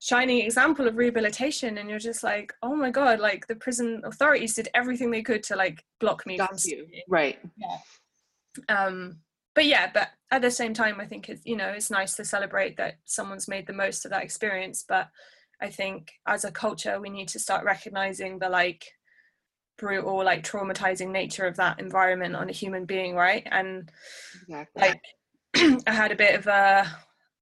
shining 0.00 0.38
example 0.38 0.86
of 0.86 0.96
rehabilitation 0.96 1.78
and 1.78 1.90
you're 1.90 1.98
just 1.98 2.22
like 2.22 2.52
oh 2.62 2.74
my 2.76 2.88
god 2.88 3.18
like 3.18 3.46
the 3.48 3.56
prison 3.56 4.00
authorities 4.04 4.54
did 4.54 4.68
everything 4.74 5.10
they 5.10 5.22
could 5.22 5.42
to 5.42 5.56
like 5.56 5.82
block 5.98 6.24
me 6.24 6.36
Stop 6.36 6.50
from 6.50 6.58
you 6.64 6.86
right 7.08 7.38
yeah 7.56 8.86
um 8.86 9.18
but 9.58 9.66
yeah 9.66 9.90
but 9.92 10.10
at 10.30 10.40
the 10.40 10.52
same 10.52 10.72
time 10.72 11.00
i 11.00 11.04
think 11.04 11.28
it's 11.28 11.44
you 11.44 11.56
know 11.56 11.70
it's 11.70 11.90
nice 11.90 12.14
to 12.14 12.24
celebrate 12.24 12.76
that 12.76 12.94
someone's 13.06 13.48
made 13.48 13.66
the 13.66 13.72
most 13.72 14.04
of 14.04 14.12
that 14.12 14.22
experience. 14.22 14.84
But 14.88 15.08
i 15.60 15.68
think 15.68 16.12
as 16.28 16.44
a 16.44 16.52
culture 16.52 17.00
we 17.00 17.10
need 17.10 17.26
to 17.30 17.40
start 17.40 17.64
recognizing 17.64 18.38
the 18.38 18.48
like 18.48 18.84
brutal 19.76 20.24
like 20.24 20.44
traumatizing 20.44 21.10
nature 21.10 21.44
of 21.44 21.56
that 21.56 21.80
environment 21.80 22.36
on 22.36 22.48
a 22.48 22.52
human 22.52 22.84
being 22.84 23.16
right? 23.16 23.44
And 23.50 23.90
exactly. 24.42 24.80
like 24.80 25.02
i 25.88 25.92
had 25.92 26.12
a 26.12 26.16
bit 26.16 26.36
of 26.36 26.46
a 26.46 26.86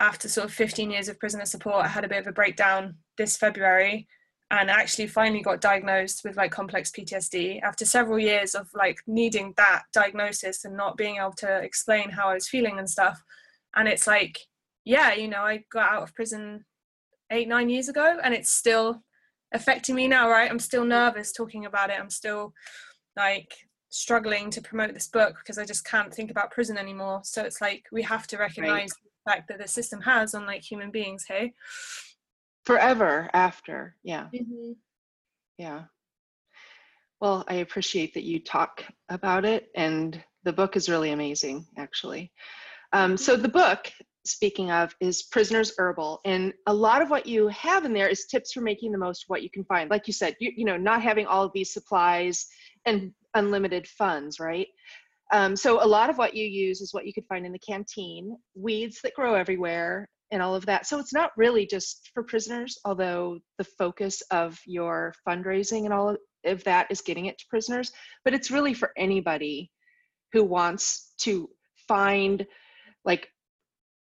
after 0.01 0.27
sort 0.27 0.47
of 0.47 0.55
15 0.55 0.91
years 0.91 1.09
of 1.09 1.19
prisoner 1.19 1.45
support, 1.45 1.85
I 1.85 1.89
had 1.89 2.05
a 2.05 2.09
bit 2.09 2.21
of 2.21 2.27
a 2.27 2.33
breakdown 2.33 2.97
this 3.19 3.37
February 3.37 4.07
and 4.51 4.71
actually 4.71 5.09
finally 5.09 5.43
got 5.43 5.61
diagnosed 5.61 6.23
with 6.25 6.37
like 6.37 6.53
complex 6.53 6.91
PTSD 6.91 7.61
after 7.63 7.85
several 7.85 8.19
years 8.19 8.55
of 8.55 8.69
like 8.75 8.99
needing 9.07 9.53
that 9.57 9.83
diagnosis 9.93 10.65
and 10.65 10.77
not 10.77 10.97
being 10.97 11.17
able 11.17 11.33
to 11.39 11.59
explain 11.63 12.11
how 12.11 12.29
I 12.29 12.35
was 12.35 12.49
feeling 12.49 12.79
and 12.79 12.89
stuff. 12.89 13.21
And 13.75 13.89
it's 13.89 14.07
like, 14.07 14.39
yeah, 14.85 15.15
you 15.15 15.27
know, 15.27 15.43
I 15.43 15.65
got 15.73 15.91
out 15.91 16.03
of 16.05 16.15
prison 16.15 16.65
eight, 17.33 17.49
nine 17.49 17.69
years 17.69 17.89
ago 17.89 18.19
and 18.23 18.33
it's 18.33 18.51
still 18.51 19.03
affecting 19.53 19.97
me 19.97 20.07
now, 20.07 20.31
right? 20.31 20.51
I'm 20.51 20.61
still 20.61 20.85
nervous 20.85 21.33
talking 21.33 21.67
about 21.67 21.91
it. 21.91 21.99
I'm 21.99 22.11
still 22.11 22.55
like 23.17 23.53
struggling 23.89 24.51
to 24.51 24.63
promote 24.63 24.95
this 24.95 25.09
book 25.09 25.39
because 25.39 25.59
I 25.59 25.65
just 25.65 25.85
can't 25.85 26.15
think 26.15 26.31
about 26.31 26.53
prison 26.53 26.79
anymore. 26.79 27.23
So 27.25 27.43
it's 27.43 27.61
like 27.61 27.85
we 27.91 28.03
have 28.03 28.29
to 28.29 28.37
recognize 28.37 28.91
right 28.91 29.07
fact 29.27 29.49
that 29.49 29.59
the 29.59 29.69
system 29.69 30.01
has 30.01 30.35
on 30.35 30.47
like 30.47 30.63
human 30.63 30.91
beings 30.91 31.25
hey 31.27 31.53
forever 32.67 33.31
after 33.33 33.97
yeah. 34.03 34.27
Mm-hmm. 34.35 34.73
yeah. 35.57 35.85
Well 37.21 37.45
i 37.49 37.55
appreciate 37.55 38.13
that 38.15 38.25
you 38.25 38.41
talk 38.41 38.85
about 39.09 39.45
it 39.45 39.71
and 39.75 40.23
the 40.45 40.53
book 40.53 40.77
is 40.77 40.89
really 40.89 41.13
amazing 41.13 41.67
actually. 41.79 42.33
Um, 42.93 43.17
so 43.17 43.37
the 43.37 43.49
book 43.49 43.91
speaking 44.25 44.71
of 44.73 44.95
is 45.01 45.23
prisoners 45.23 45.73
herbal 45.79 46.21
and 46.25 46.53
a 46.67 46.75
lot 46.75 47.01
of 47.01 47.11
what 47.11 47.27
you 47.27 47.47
have 47.49 47.85
in 47.85 47.93
there 47.93 48.09
is 48.09 48.27
tips 48.27 48.53
for 48.53 48.61
making 48.61 48.91
the 48.91 48.99
most 48.99 49.23
of 49.23 49.29
what 49.29 49.43
you 49.43 49.51
can 49.51 49.65
find. 49.65 49.89
Like 49.89 50.07
you 50.09 50.13
said 50.13 50.37
you, 50.41 50.53
you 50.57 50.65
know 50.65 50.77
not 50.77 51.03
having 51.03 51.27
all 51.27 51.45
of 51.45 51.53
these 51.55 51.73
supplies 51.73 52.47
and 52.85 53.13
unlimited 53.35 53.87
funds 53.87 54.41
right? 54.41 54.69
Um, 55.33 55.57
so 55.57 55.83
a 55.83 55.87
lot 55.87 56.11
of 56.11 56.19
what 56.19 56.35
you 56.35 56.45
use 56.45 56.81
is 56.81 56.95
what 56.95 57.07
you 57.07 57.13
could 57.13 57.27
find 57.27 57.45
in 57.45 57.53
the 57.53 57.59
canteen, 57.59 58.37
weeds 58.55 59.01
that 59.03 59.15
grow 59.15 59.35
everywhere, 59.35 60.09
and 60.31 60.43
all 60.43 60.55
of 60.55 60.67
that. 60.67 60.87
So 60.87 60.99
it's 60.99 61.13
not 61.13 61.31
really 61.37 61.67
just 61.67 62.11
for 62.15 62.23
prisoners, 62.23 62.79
although 62.85 63.39
the 63.59 63.65
focus 63.65 64.23
of 64.31 64.59
your 64.67 65.15
fundraising 65.27 65.85
and 65.85 65.93
all 65.93 66.17
of 66.45 66.65
that 66.65 66.89
is 66.91 67.01
getting 67.01 67.27
it 67.27 67.39
to 67.39 67.45
prisoners, 67.49 67.93
but 68.25 68.35
it's 68.35 68.51
really 68.51 68.75
for 68.75 68.93
anybody 68.97 69.71
who 70.33 70.45
wants 70.45 71.13
to 71.19 71.49
find 71.89 72.47
like 73.05 73.29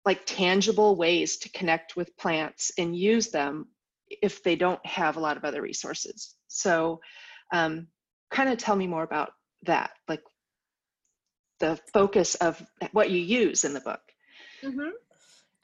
like 0.07 0.23
tangible 0.25 0.97
ways 0.97 1.37
to 1.39 1.51
connect 1.51 1.95
with 1.95 2.17
plants 2.17 2.71
and 2.79 2.97
use 2.97 3.29
them 3.29 3.67
if 4.09 4.43
they 4.43 4.57
don't 4.57 4.85
have 4.87 5.17
a 5.17 5.21
lot 5.21 5.37
of 5.37 5.45
other 5.45 5.61
resources. 5.61 6.37
So 6.49 7.01
um, 7.53 7.87
kind 8.31 8.49
of 8.49 8.57
tell 8.57 8.77
me 8.77 8.87
more 8.87 9.03
about 9.03 9.33
that. 9.67 9.91
Like 10.09 10.23
the 11.61 11.79
focus 11.93 12.35
of 12.37 12.63
what 12.93 13.11
you 13.11 13.19
use 13.19 13.65
in 13.65 13.75
the 13.75 13.81
book 13.81 14.01
mm-hmm. 14.65 14.91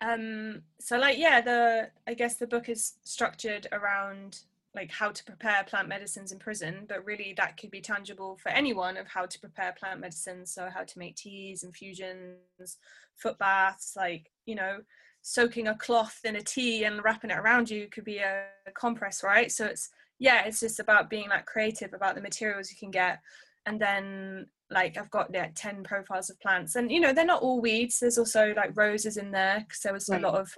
Um, 0.01 0.63
so 0.79 0.99
like 0.99 1.19
yeah 1.19 1.41
the 1.41 1.91
i 2.07 2.15
guess 2.15 2.37
the 2.37 2.47
book 2.47 2.69
is 2.69 2.95
structured 3.05 3.67
around 3.73 4.41
like 4.77 4.93
how 4.93 5.11
to 5.11 5.25
prepare 5.25 5.65
plant 5.65 5.89
medicines 5.89 6.31
in 6.31 6.39
prison 6.39 6.85
but 6.87 7.05
really 7.05 7.35
that 7.37 7.57
could 7.57 7.71
be 7.71 7.81
tangible 7.81 8.37
for 8.37 8.51
anyone 8.51 8.99
of 8.99 9.09
how 9.09 9.25
to 9.25 9.41
prepare 9.41 9.73
plant 9.73 9.99
medicines. 9.99 10.53
So 10.53 10.69
how 10.73 10.85
to 10.85 10.99
make 10.99 11.17
teas 11.17 11.65
infusions 11.65 12.77
foot 13.17 13.39
baths 13.39 13.95
like 13.97 14.31
you 14.45 14.55
know 14.55 14.81
soaking 15.23 15.67
a 15.69 15.75
cloth 15.75 16.21
in 16.25 16.37
a 16.37 16.43
tea 16.43 16.85
and 16.85 17.03
wrapping 17.03 17.31
it 17.31 17.39
around 17.39 17.69
you 17.69 17.89
could 17.89 18.05
be 18.05 18.19
a, 18.19 18.45
a 18.67 18.71
compress 18.73 19.25
right? 19.25 19.51
So 19.51 19.65
it's 19.65 19.89
yeah 20.19 20.45
it's 20.45 20.61
just 20.61 20.79
about 20.79 21.11
being 21.11 21.31
like 21.31 21.47
creative 21.47 21.95
about 21.95 22.15
the 22.15 22.21
materials 22.21 22.71
you 22.71 22.77
can 22.77 22.91
get. 22.91 23.21
And 23.65 23.81
then 23.81 24.47
like 24.71 24.97
I've 24.97 25.11
got 25.11 25.33
like 25.33 25.55
10 25.55 25.85
profiles 25.85 26.31
of 26.31 26.41
plants 26.41 26.77
and 26.77 26.91
you 26.91 27.01
know 27.01 27.13
they're 27.13 27.25
not 27.25 27.43
all 27.43 27.61
weeds 27.61 28.01
there's 28.01 28.19
also 28.19 28.53
like 28.57 28.77
roses 28.77 29.17
in 29.17 29.31
there 29.31 29.61
because 29.61 29.81
there 29.81 29.93
was 29.93 30.09
right. 30.09 30.23
a 30.23 30.27
lot 30.27 30.41
of 30.41 30.53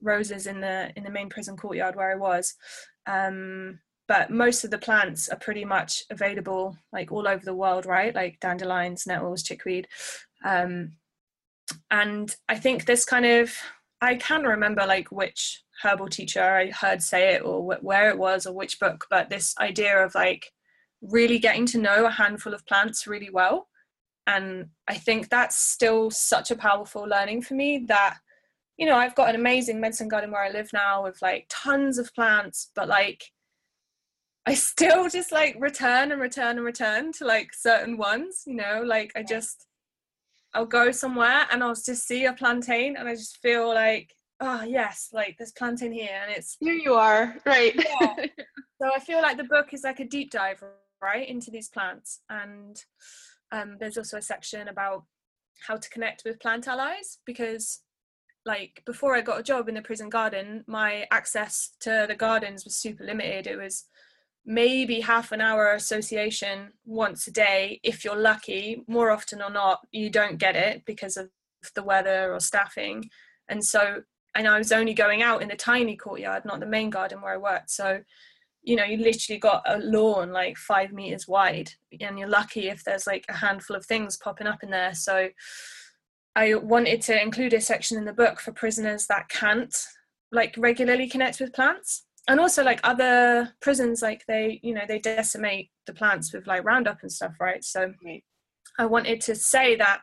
roses 0.00 0.46
in 0.46 0.60
the 0.60 0.92
in 0.96 1.04
the 1.04 1.10
main 1.10 1.28
prison 1.28 1.56
courtyard 1.56 1.94
where 1.94 2.10
I 2.10 2.16
was 2.16 2.54
um 3.06 3.78
but 4.08 4.30
most 4.30 4.64
of 4.64 4.70
the 4.70 4.78
plants 4.78 5.28
are 5.28 5.38
pretty 5.38 5.64
much 5.64 6.02
available 6.10 6.76
like 6.92 7.12
all 7.12 7.28
over 7.28 7.44
the 7.44 7.54
world 7.54 7.86
right 7.86 8.14
like 8.14 8.40
dandelions 8.40 9.06
nettles 9.06 9.42
chickweed 9.42 9.86
um 10.44 10.92
and 11.90 12.34
I 12.48 12.56
think 12.56 12.84
this 12.84 13.04
kind 13.04 13.24
of 13.24 13.54
I 14.00 14.16
can't 14.16 14.44
remember 14.44 14.84
like 14.86 15.12
which 15.12 15.62
herbal 15.82 16.08
teacher 16.08 16.42
I 16.42 16.70
heard 16.70 17.00
say 17.00 17.34
it 17.34 17.42
or 17.44 17.62
wh- 17.62 17.84
where 17.84 18.10
it 18.10 18.18
was 18.18 18.46
or 18.46 18.52
which 18.52 18.80
book 18.80 19.06
but 19.08 19.30
this 19.30 19.54
idea 19.58 20.04
of 20.04 20.14
like 20.16 20.50
really 21.02 21.38
getting 21.38 21.66
to 21.66 21.78
know 21.78 22.06
a 22.06 22.10
handful 22.10 22.54
of 22.54 22.64
plants 22.66 23.06
really 23.06 23.30
well. 23.30 23.68
And 24.26 24.66
I 24.86 24.94
think 24.94 25.28
that's 25.28 25.58
still 25.58 26.10
such 26.10 26.50
a 26.50 26.56
powerful 26.56 27.02
learning 27.02 27.42
for 27.42 27.54
me 27.54 27.84
that, 27.88 28.18
you 28.78 28.86
know, 28.86 28.96
I've 28.96 29.16
got 29.16 29.30
an 29.30 29.34
amazing 29.34 29.80
medicine 29.80 30.08
garden 30.08 30.30
where 30.30 30.44
I 30.44 30.50
live 30.50 30.70
now 30.72 31.02
with 31.02 31.20
like 31.20 31.46
tons 31.48 31.98
of 31.98 32.14
plants, 32.14 32.70
but 32.74 32.88
like 32.88 33.24
I 34.46 34.54
still 34.54 35.08
just 35.08 35.32
like 35.32 35.56
return 35.58 36.12
and 36.12 36.20
return 36.20 36.56
and 36.56 36.64
return 36.64 37.12
to 37.14 37.24
like 37.24 37.52
certain 37.52 37.96
ones, 37.96 38.44
you 38.46 38.54
know, 38.54 38.82
like 38.84 39.12
I 39.16 39.24
just 39.24 39.66
I'll 40.54 40.66
go 40.66 40.92
somewhere 40.92 41.46
and 41.50 41.62
I'll 41.62 41.74
just 41.74 42.06
see 42.06 42.26
a 42.26 42.32
plantain 42.32 42.96
and 42.96 43.08
I 43.08 43.14
just 43.14 43.38
feel 43.38 43.68
like, 43.68 44.12
oh 44.40 44.62
yes, 44.62 45.08
like 45.12 45.36
there's 45.38 45.52
plantain 45.52 45.92
here 45.92 46.20
and 46.22 46.30
it's 46.30 46.56
here 46.60 46.74
you 46.74 46.94
are, 46.94 47.36
right. 47.44 47.74
yeah. 47.74 48.26
So 48.80 48.90
I 48.92 48.98
feel 48.98 49.22
like 49.22 49.36
the 49.36 49.44
book 49.44 49.72
is 49.72 49.84
like 49.84 50.00
a 50.00 50.04
deep 50.04 50.32
dive 50.32 50.60
right 51.02 51.28
into 51.28 51.50
these 51.50 51.68
plants. 51.68 52.20
And 52.30 52.82
um, 53.50 53.76
there's 53.78 53.98
also 53.98 54.18
a 54.18 54.22
section 54.22 54.68
about 54.68 55.04
how 55.66 55.76
to 55.76 55.90
connect 55.90 56.22
with 56.24 56.40
plant 56.40 56.66
allies 56.66 57.18
because 57.24 57.80
like 58.44 58.82
before 58.84 59.14
i 59.14 59.20
got 59.20 59.38
a 59.38 59.42
job 59.42 59.68
in 59.68 59.76
the 59.76 59.82
prison 59.82 60.08
garden 60.08 60.64
my 60.66 61.06
access 61.12 61.70
to 61.80 62.06
the 62.08 62.14
gardens 62.14 62.64
was 62.64 62.76
super 62.76 63.04
limited. 63.04 63.46
It 63.46 63.56
was 63.56 63.84
maybe 64.44 65.00
half 65.00 65.30
an 65.30 65.40
hour 65.40 65.72
association 65.74 66.72
once 66.84 67.28
a 67.28 67.30
day. 67.30 67.78
If 67.84 68.04
you're 68.04 68.16
lucky 68.16 68.82
more 68.88 69.10
often 69.10 69.40
or 69.40 69.50
not 69.50 69.80
you 69.92 70.10
don't 70.10 70.38
get 70.38 70.56
it 70.56 70.84
because 70.84 71.16
of 71.16 71.30
the 71.76 71.84
weather 71.84 72.32
or 72.32 72.40
staffing. 72.40 73.08
And 73.48 73.64
so 73.64 74.02
and 74.34 74.48
i 74.48 74.58
was 74.58 74.72
only 74.72 74.94
going 74.94 75.22
out 75.22 75.42
in 75.42 75.48
the 75.48 75.56
tiny 75.56 75.94
courtyard 75.94 76.46
not 76.46 76.58
the 76.58 76.66
main 76.66 76.90
garden 76.90 77.20
where 77.20 77.34
i 77.34 77.36
worked. 77.36 77.70
So 77.70 78.02
you 78.62 78.76
know 78.76 78.84
you 78.84 78.96
literally 78.96 79.38
got 79.38 79.62
a 79.66 79.78
lawn 79.78 80.32
like 80.32 80.56
five 80.56 80.92
meters 80.92 81.26
wide 81.26 81.70
and 82.00 82.18
you're 82.18 82.28
lucky 82.28 82.68
if 82.68 82.84
there's 82.84 83.06
like 83.06 83.24
a 83.28 83.34
handful 83.34 83.76
of 83.76 83.84
things 83.84 84.16
popping 84.16 84.46
up 84.46 84.62
in 84.62 84.70
there. 84.70 84.94
So 84.94 85.28
i 86.34 86.54
wanted 86.54 87.02
to 87.02 87.20
include 87.20 87.52
a 87.52 87.60
section 87.60 87.98
in 87.98 88.06
the 88.06 88.12
book 88.12 88.40
for 88.40 88.52
prisoners 88.52 89.06
that 89.06 89.28
can't 89.28 89.76
like 90.30 90.54
regularly 90.56 91.08
connect 91.08 91.40
with 91.40 91.52
plants. 91.52 92.06
And 92.28 92.40
also 92.40 92.62
like 92.62 92.80
other 92.84 93.52
prisons 93.60 94.00
like 94.00 94.24
they 94.26 94.60
you 94.62 94.74
know 94.74 94.84
they 94.86 94.98
decimate 94.98 95.70
the 95.86 95.92
plants 95.92 96.32
with 96.32 96.46
like 96.46 96.64
roundup 96.64 96.98
and 97.02 97.12
stuff 97.12 97.34
right? 97.40 97.62
So 97.64 97.92
right. 98.04 98.24
i 98.78 98.86
wanted 98.86 99.20
to 99.22 99.34
say 99.34 99.76
that 99.76 100.02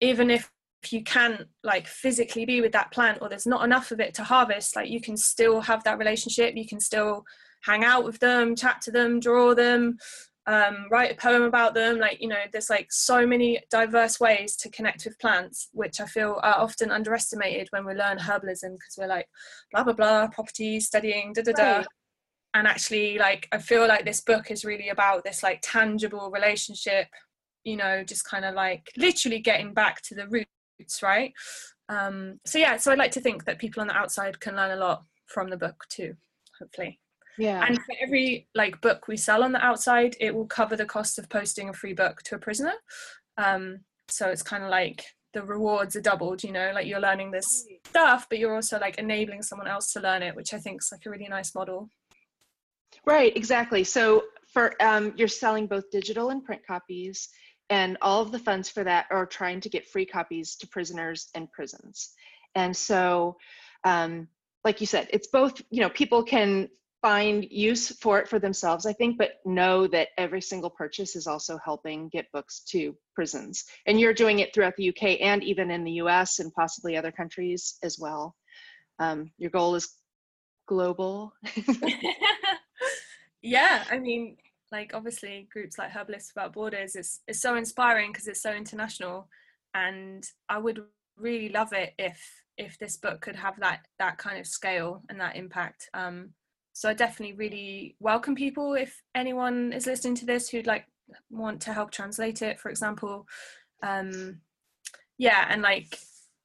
even 0.00 0.30
if 0.30 0.50
if 0.82 0.92
you 0.92 1.02
can't 1.02 1.42
like 1.64 1.86
physically 1.86 2.44
be 2.44 2.60
with 2.60 2.72
that 2.72 2.92
plant 2.92 3.18
or 3.20 3.28
there's 3.28 3.46
not 3.46 3.64
enough 3.64 3.90
of 3.90 4.00
it 4.00 4.14
to 4.14 4.22
harvest 4.22 4.76
like 4.76 4.88
you 4.88 5.00
can 5.00 5.16
still 5.16 5.60
have 5.60 5.82
that 5.84 5.98
relationship. 5.98 6.54
You 6.56 6.66
can 6.66 6.80
still 6.80 7.24
hang 7.64 7.84
out 7.84 8.04
with 8.04 8.18
them 8.20 8.54
chat 8.54 8.80
to 8.80 8.90
them 8.90 9.20
draw 9.20 9.54
them 9.54 9.98
um, 10.48 10.86
write 10.90 11.12
a 11.12 11.14
poem 11.14 11.42
about 11.42 11.74
them 11.74 11.98
like 11.98 12.22
you 12.22 12.28
know 12.28 12.40
there's 12.52 12.70
like 12.70 12.90
so 12.90 13.26
many 13.26 13.60
diverse 13.70 14.18
ways 14.18 14.56
to 14.56 14.70
connect 14.70 15.04
with 15.04 15.18
plants 15.18 15.68
which 15.72 16.00
i 16.00 16.06
feel 16.06 16.40
are 16.42 16.58
often 16.58 16.90
underestimated 16.90 17.68
when 17.70 17.84
we 17.84 17.92
learn 17.92 18.16
herbalism 18.16 18.72
because 18.72 18.96
we're 18.96 19.06
like 19.06 19.28
blah 19.72 19.84
blah 19.84 19.92
blah 19.92 20.26
properties 20.28 20.86
studying 20.86 21.34
da 21.34 21.42
da 21.42 21.52
da. 21.52 21.76
Right. 21.76 21.86
and 22.54 22.66
actually 22.66 23.18
like 23.18 23.46
i 23.52 23.58
feel 23.58 23.86
like 23.86 24.06
this 24.06 24.22
book 24.22 24.50
is 24.50 24.64
really 24.64 24.88
about 24.88 25.22
this 25.22 25.42
like 25.42 25.60
tangible 25.62 26.30
relationship 26.30 27.08
you 27.64 27.76
know 27.76 28.02
just 28.02 28.24
kind 28.24 28.46
of 28.46 28.54
like 28.54 28.90
literally 28.96 29.40
getting 29.40 29.74
back 29.74 30.00
to 30.02 30.14
the 30.14 30.26
roots 30.28 31.02
right? 31.02 31.32
Um 31.90 32.40
so 32.46 32.56
yeah 32.56 32.78
so 32.78 32.90
i'd 32.90 32.98
like 32.98 33.10
to 33.12 33.20
think 33.20 33.44
that 33.44 33.58
people 33.58 33.82
on 33.82 33.88
the 33.88 33.96
outside 33.96 34.40
can 34.40 34.56
learn 34.56 34.70
a 34.70 34.80
lot 34.80 35.04
from 35.26 35.50
the 35.50 35.56
book 35.58 35.84
too 35.90 36.14
hopefully 36.58 37.00
yeah. 37.38 37.64
And 37.66 37.76
for 37.76 37.94
every 38.00 38.48
like 38.54 38.80
book 38.80 39.08
we 39.08 39.16
sell 39.16 39.42
on 39.42 39.52
the 39.52 39.64
outside 39.64 40.16
it 40.20 40.34
will 40.34 40.46
cover 40.46 40.76
the 40.76 40.84
cost 40.84 41.18
of 41.18 41.28
posting 41.28 41.68
a 41.68 41.72
free 41.72 41.94
book 41.94 42.22
to 42.24 42.34
a 42.34 42.38
prisoner. 42.38 42.74
Um 43.36 43.80
so 44.08 44.28
it's 44.28 44.42
kind 44.42 44.64
of 44.64 44.70
like 44.70 45.04
the 45.34 45.42
rewards 45.42 45.94
are 45.94 46.00
doubled 46.00 46.42
you 46.42 46.50
know 46.50 46.72
like 46.74 46.86
you're 46.86 46.98
learning 46.98 47.30
this 47.30 47.66
stuff 47.86 48.26
but 48.30 48.38
you're 48.38 48.54
also 48.54 48.78
like 48.78 48.96
enabling 48.96 49.42
someone 49.42 49.68
else 49.68 49.92
to 49.92 50.00
learn 50.00 50.22
it 50.22 50.34
which 50.34 50.54
i 50.54 50.58
think 50.58 50.80
is 50.80 50.88
like 50.90 51.04
a 51.04 51.10
really 51.10 51.28
nice 51.28 51.54
model. 51.54 51.90
Right 53.04 53.36
exactly. 53.36 53.84
So 53.84 54.24
for 54.52 54.74
um, 54.82 55.12
you're 55.16 55.28
selling 55.28 55.66
both 55.66 55.90
digital 55.90 56.30
and 56.30 56.44
print 56.44 56.62
copies 56.66 57.28
and 57.70 57.98
all 58.00 58.22
of 58.22 58.32
the 58.32 58.38
funds 58.38 58.68
for 58.68 58.82
that 58.84 59.06
are 59.10 59.26
trying 59.26 59.60
to 59.60 59.68
get 59.68 59.88
free 59.88 60.06
copies 60.06 60.56
to 60.56 60.66
prisoners 60.68 61.28
and 61.34 61.50
prisons. 61.52 62.12
And 62.54 62.76
so 62.76 63.36
um, 63.84 64.28
like 64.64 64.80
you 64.80 64.86
said 64.86 65.08
it's 65.12 65.28
both 65.28 65.60
you 65.70 65.80
know 65.80 65.90
people 65.90 66.22
can 66.22 66.68
find 67.00 67.44
use 67.50 67.88
for 68.00 68.18
it 68.18 68.28
for 68.28 68.38
themselves, 68.38 68.86
I 68.86 68.92
think, 68.92 69.18
but 69.18 69.34
know 69.44 69.86
that 69.88 70.08
every 70.18 70.40
single 70.40 70.70
purchase 70.70 71.14
is 71.14 71.26
also 71.26 71.58
helping 71.64 72.08
get 72.08 72.30
books 72.32 72.60
to 72.70 72.96
prisons. 73.14 73.64
And 73.86 74.00
you're 74.00 74.14
doing 74.14 74.40
it 74.40 74.52
throughout 74.52 74.74
the 74.76 74.88
UK 74.88 75.20
and 75.20 75.42
even 75.44 75.70
in 75.70 75.84
the 75.84 75.92
US 75.92 76.40
and 76.40 76.52
possibly 76.52 76.96
other 76.96 77.12
countries 77.12 77.76
as 77.82 77.98
well. 77.98 78.34
Um, 78.98 79.30
your 79.38 79.50
goal 79.50 79.76
is 79.76 79.94
global. 80.66 81.32
yeah, 83.42 83.84
I 83.90 83.98
mean, 83.98 84.36
like 84.72 84.92
obviously 84.92 85.48
groups 85.52 85.78
like 85.78 85.90
Herbalists 85.90 86.32
Without 86.34 86.52
Borders 86.52 86.96
is, 86.96 87.20
is 87.28 87.40
so 87.40 87.54
inspiring 87.54 88.12
because 88.12 88.26
it's 88.26 88.42
so 88.42 88.52
international. 88.52 89.28
And 89.74 90.24
I 90.48 90.58
would 90.58 90.82
really 91.16 91.48
love 91.48 91.72
it 91.72 91.94
if 91.98 92.20
if 92.56 92.76
this 92.78 92.96
book 92.96 93.20
could 93.20 93.36
have 93.36 93.58
that 93.60 93.86
that 94.00 94.18
kind 94.18 94.38
of 94.38 94.46
scale 94.46 95.02
and 95.08 95.20
that 95.20 95.36
impact. 95.36 95.88
Um, 95.94 96.30
so 96.78 96.88
I 96.88 96.94
definitely 96.94 97.34
really 97.34 97.96
welcome 97.98 98.36
people 98.36 98.74
if 98.74 99.02
anyone 99.12 99.72
is 99.72 99.84
listening 99.84 100.14
to 100.14 100.24
this 100.24 100.48
who'd 100.48 100.68
like 100.68 100.86
want 101.28 101.60
to 101.62 101.72
help 101.72 101.90
translate 101.90 102.40
it, 102.40 102.60
for 102.60 102.70
example. 102.70 103.26
Um, 103.82 104.42
yeah, 105.18 105.48
and 105.50 105.60
like 105.60 105.98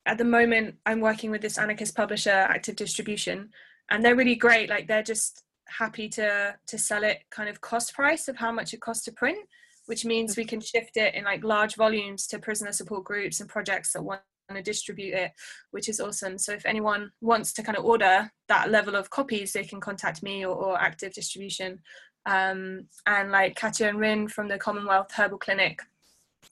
at 0.08 0.18
the 0.18 0.24
moment, 0.24 0.78
I'm 0.88 1.02
working 1.02 1.30
with 1.30 1.44
this 1.44 1.60
anarchist 1.60 1.96
publisher, 1.96 2.32
Active 2.32 2.76
Distribution, 2.76 3.52
and 3.92 4.04
they're 4.04 4.16
really 4.16 4.34
great. 4.34 4.72
Like 4.72 4.88
they're 4.88 5.04
just 5.04 5.44
happy 5.68 6.10
to 6.10 6.56
to 6.66 6.78
sell 6.80 7.04
it 7.04 7.20
kind 7.30 7.48
of 7.48 7.62
cost 7.62 7.94
price 7.94 8.28
of 8.28 8.36
how 8.36 8.52
much 8.52 8.74
it 8.74 8.82
costs 8.82 9.06
to 9.06 9.12
print, 9.12 9.48
which 9.86 10.04
means 10.04 10.36
we 10.36 10.46
can 10.46 10.62
shift 10.62 10.98
it 10.98 11.14
in 11.14 11.26
like 11.26 11.44
large 11.44 11.76
volumes 11.76 12.26
to 12.26 12.40
prisoner 12.40 12.72
support 12.72 13.04
groups 13.04 13.40
and 13.40 13.52
projects 13.52 13.94
that 13.94 14.02
want 14.02 14.22
to 14.56 14.62
distribute 14.62 15.14
it, 15.14 15.32
which 15.72 15.90
is 15.90 16.00
awesome. 16.00 16.38
So 16.38 16.54
if 16.54 16.66
anyone 16.66 17.12
wants 17.22 17.54
to 17.54 17.64
kind 17.64 17.78
of 17.78 17.86
order 17.86 18.32
that 18.48 18.70
level 18.70 18.96
of 18.96 19.10
copies, 19.10 19.54
they 19.54 19.64
can 19.64 19.80
contact 19.80 20.24
me 20.24 20.46
or, 20.46 20.56
or 20.56 20.80
Active 20.80 21.14
Distribution. 21.14 21.80
Um, 22.26 22.88
and 23.06 23.32
like 23.32 23.56
Katja 23.56 23.90
and 23.90 24.00
Ryn 24.00 24.28
from 24.28 24.48
the 24.48 24.58
Commonwealth 24.58 25.12
Herbal 25.12 25.40
Clinic 25.40 25.82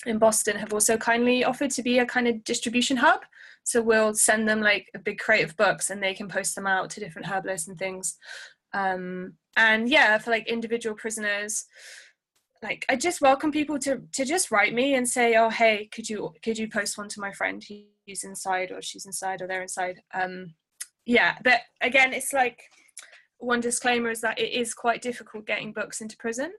in 0.05 0.17
Boston 0.17 0.57
have 0.57 0.73
also 0.73 0.97
kindly 0.97 1.43
offered 1.43 1.71
to 1.71 1.83
be 1.83 1.99
a 1.99 2.05
kind 2.05 2.27
of 2.27 2.43
distribution 2.43 2.97
hub. 2.97 3.21
So 3.63 3.81
we'll 3.81 4.13
send 4.13 4.47
them 4.49 4.61
like 4.61 4.89
a 4.95 4.99
big 4.99 5.19
crate 5.19 5.45
of 5.45 5.55
books 5.55 5.89
and 5.89 6.01
they 6.01 6.13
can 6.13 6.27
post 6.27 6.55
them 6.55 6.67
out 6.67 6.89
to 6.91 6.99
different 6.99 7.27
herbalists 7.27 7.67
and 7.67 7.77
things. 7.77 8.17
Um, 8.73 9.33
and 9.55 9.89
yeah, 9.89 10.17
for 10.17 10.31
like 10.31 10.47
individual 10.47 10.95
prisoners, 10.95 11.65
like 12.62 12.86
I 12.89 12.95
just 12.95 13.21
welcome 13.21 13.52
people 13.52 13.80
to 13.80 14.02
to 14.13 14.26
just 14.26 14.52
write 14.52 14.74
me 14.74 14.95
and 14.95 15.08
say, 15.08 15.36
oh 15.36 15.50
hey, 15.50 15.89
could 15.91 16.10
you 16.10 16.34
could 16.43 16.58
you 16.58 16.69
post 16.69 16.97
one 16.97 17.10
to 17.10 17.19
my 17.19 17.32
friend 17.32 17.63
who's 18.08 18.24
inside 18.24 18.71
or 18.71 18.82
she's 18.82 19.06
inside 19.06 19.41
or 19.41 19.47
they're 19.47 19.62
inside. 19.62 20.02
Um, 20.13 20.54
yeah, 21.06 21.38
but 21.43 21.62
again, 21.82 22.13
it's 22.13 22.34
like 22.34 22.62
one 23.39 23.60
disclaimer 23.60 24.12
is 24.12 24.21
that 24.21 24.39
it 24.39 24.52
is 24.54 24.74
quite 24.74 25.02
difficult 25.02 25.47
getting 25.47 25.74
books 25.74 26.02
into 26.02 26.15
prison, 26.17 26.52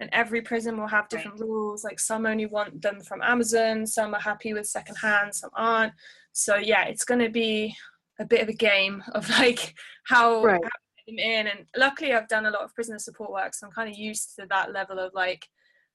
and 0.00 0.10
every 0.12 0.42
prison 0.42 0.78
will 0.78 0.88
have 0.88 1.08
different 1.08 1.40
right. 1.40 1.48
rules. 1.48 1.84
Like 1.84 1.98
some 1.98 2.26
only 2.26 2.46
want 2.46 2.82
them 2.82 3.00
from 3.00 3.22
Amazon, 3.22 3.86
some 3.86 4.14
are 4.14 4.20
happy 4.20 4.52
with 4.52 4.66
secondhand, 4.66 5.34
some 5.34 5.50
aren't. 5.54 5.94
So 6.32 6.56
yeah, 6.56 6.84
it's 6.84 7.04
going 7.04 7.20
to 7.20 7.30
be 7.30 7.74
a 8.18 8.26
bit 8.26 8.42
of 8.42 8.48
a 8.48 8.54
game 8.54 9.02
of 9.12 9.28
like 9.30 9.74
how, 10.04 10.42
right. 10.42 10.60
how 10.62 10.70
them 11.06 11.18
in. 11.18 11.46
And 11.46 11.66
luckily 11.76 12.12
i've 12.12 12.28
done 12.28 12.46
a 12.46 12.50
lot 12.50 12.62
of 12.62 12.74
prisoner 12.74 12.98
support 12.98 13.30
work 13.30 13.54
so 13.54 13.66
i'm 13.66 13.72
kind 13.72 13.90
of 13.90 13.96
used 13.96 14.34
to 14.36 14.46
that 14.50 14.72
level 14.72 14.98
of 14.98 15.12
like 15.14 15.46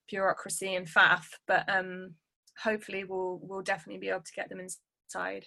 bureaucracy 0.09 0.75
and 0.75 0.87
faff. 0.87 1.23
But 1.47 1.63
um 1.67 2.15
hopefully 2.61 3.03
we'll 3.03 3.39
we'll 3.41 3.61
definitely 3.61 3.99
be 3.99 4.09
able 4.09 4.21
to 4.21 4.33
get 4.35 4.49
them 4.49 4.59
inside. 4.59 5.45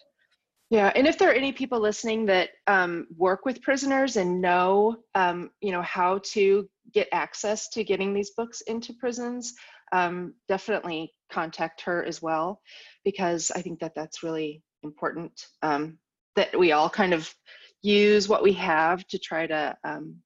Yeah 0.70 0.90
and 0.94 1.06
if 1.06 1.18
there 1.18 1.30
are 1.30 1.34
any 1.34 1.52
people 1.52 1.78
listening 1.78 2.26
that 2.26 2.50
um, 2.66 3.06
work 3.16 3.44
with 3.44 3.62
prisoners 3.62 4.16
and 4.16 4.40
know 4.40 4.96
um, 5.14 5.50
you 5.60 5.72
know 5.72 5.82
how 5.82 6.20
to 6.32 6.68
get 6.92 7.08
access 7.12 7.68
to 7.70 7.84
getting 7.84 8.12
these 8.12 8.30
books 8.30 8.60
into 8.62 8.94
prisons 8.94 9.54
um, 9.92 10.34
definitely 10.48 11.12
contact 11.30 11.82
her 11.82 12.04
as 12.04 12.20
well 12.22 12.60
because 13.04 13.50
i 13.54 13.62
think 13.62 13.78
that 13.80 13.94
that's 13.94 14.22
really 14.22 14.62
important 14.82 15.46
um, 15.62 15.98
that 16.36 16.58
we 16.58 16.72
all 16.72 16.90
kind 16.90 17.14
of 17.14 17.32
use 17.84 18.28
what 18.28 18.42
we 18.42 18.52
have 18.52 19.06
to 19.08 19.18
try 19.18 19.46
to 19.46 19.76
um, 19.84 20.16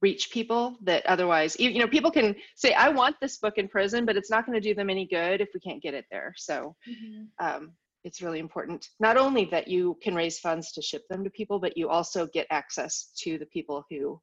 reach 0.00 0.30
people 0.30 0.78
that 0.82 1.04
otherwise 1.06 1.58
you 1.58 1.78
know 1.78 1.88
people 1.88 2.10
can 2.10 2.34
say 2.56 2.72
i 2.74 2.88
want 2.88 3.16
this 3.20 3.36
book 3.38 3.54
in 3.58 3.68
prison 3.68 4.06
but 4.06 4.16
it's 4.16 4.30
not 4.30 4.46
going 4.46 4.54
to 4.54 4.68
do 4.68 4.74
them 4.74 4.90
any 4.90 5.06
good 5.06 5.40
if 5.40 5.48
we 5.52 5.60
can't 5.60 5.82
get 5.82 5.94
it 5.94 6.04
there 6.10 6.32
so 6.36 6.74
mm-hmm. 6.88 7.46
um, 7.46 7.72
it's 8.04 8.22
really 8.22 8.38
important 8.38 8.86
not 9.00 9.16
only 9.16 9.44
that 9.44 9.68
you 9.68 9.98
can 10.02 10.14
raise 10.14 10.38
funds 10.38 10.72
to 10.72 10.80
ship 10.80 11.02
them 11.10 11.24
to 11.24 11.30
people 11.30 11.58
but 11.58 11.76
you 11.76 11.88
also 11.88 12.26
get 12.28 12.46
access 12.50 13.10
to 13.18 13.38
the 13.38 13.46
people 13.46 13.84
who 13.90 14.20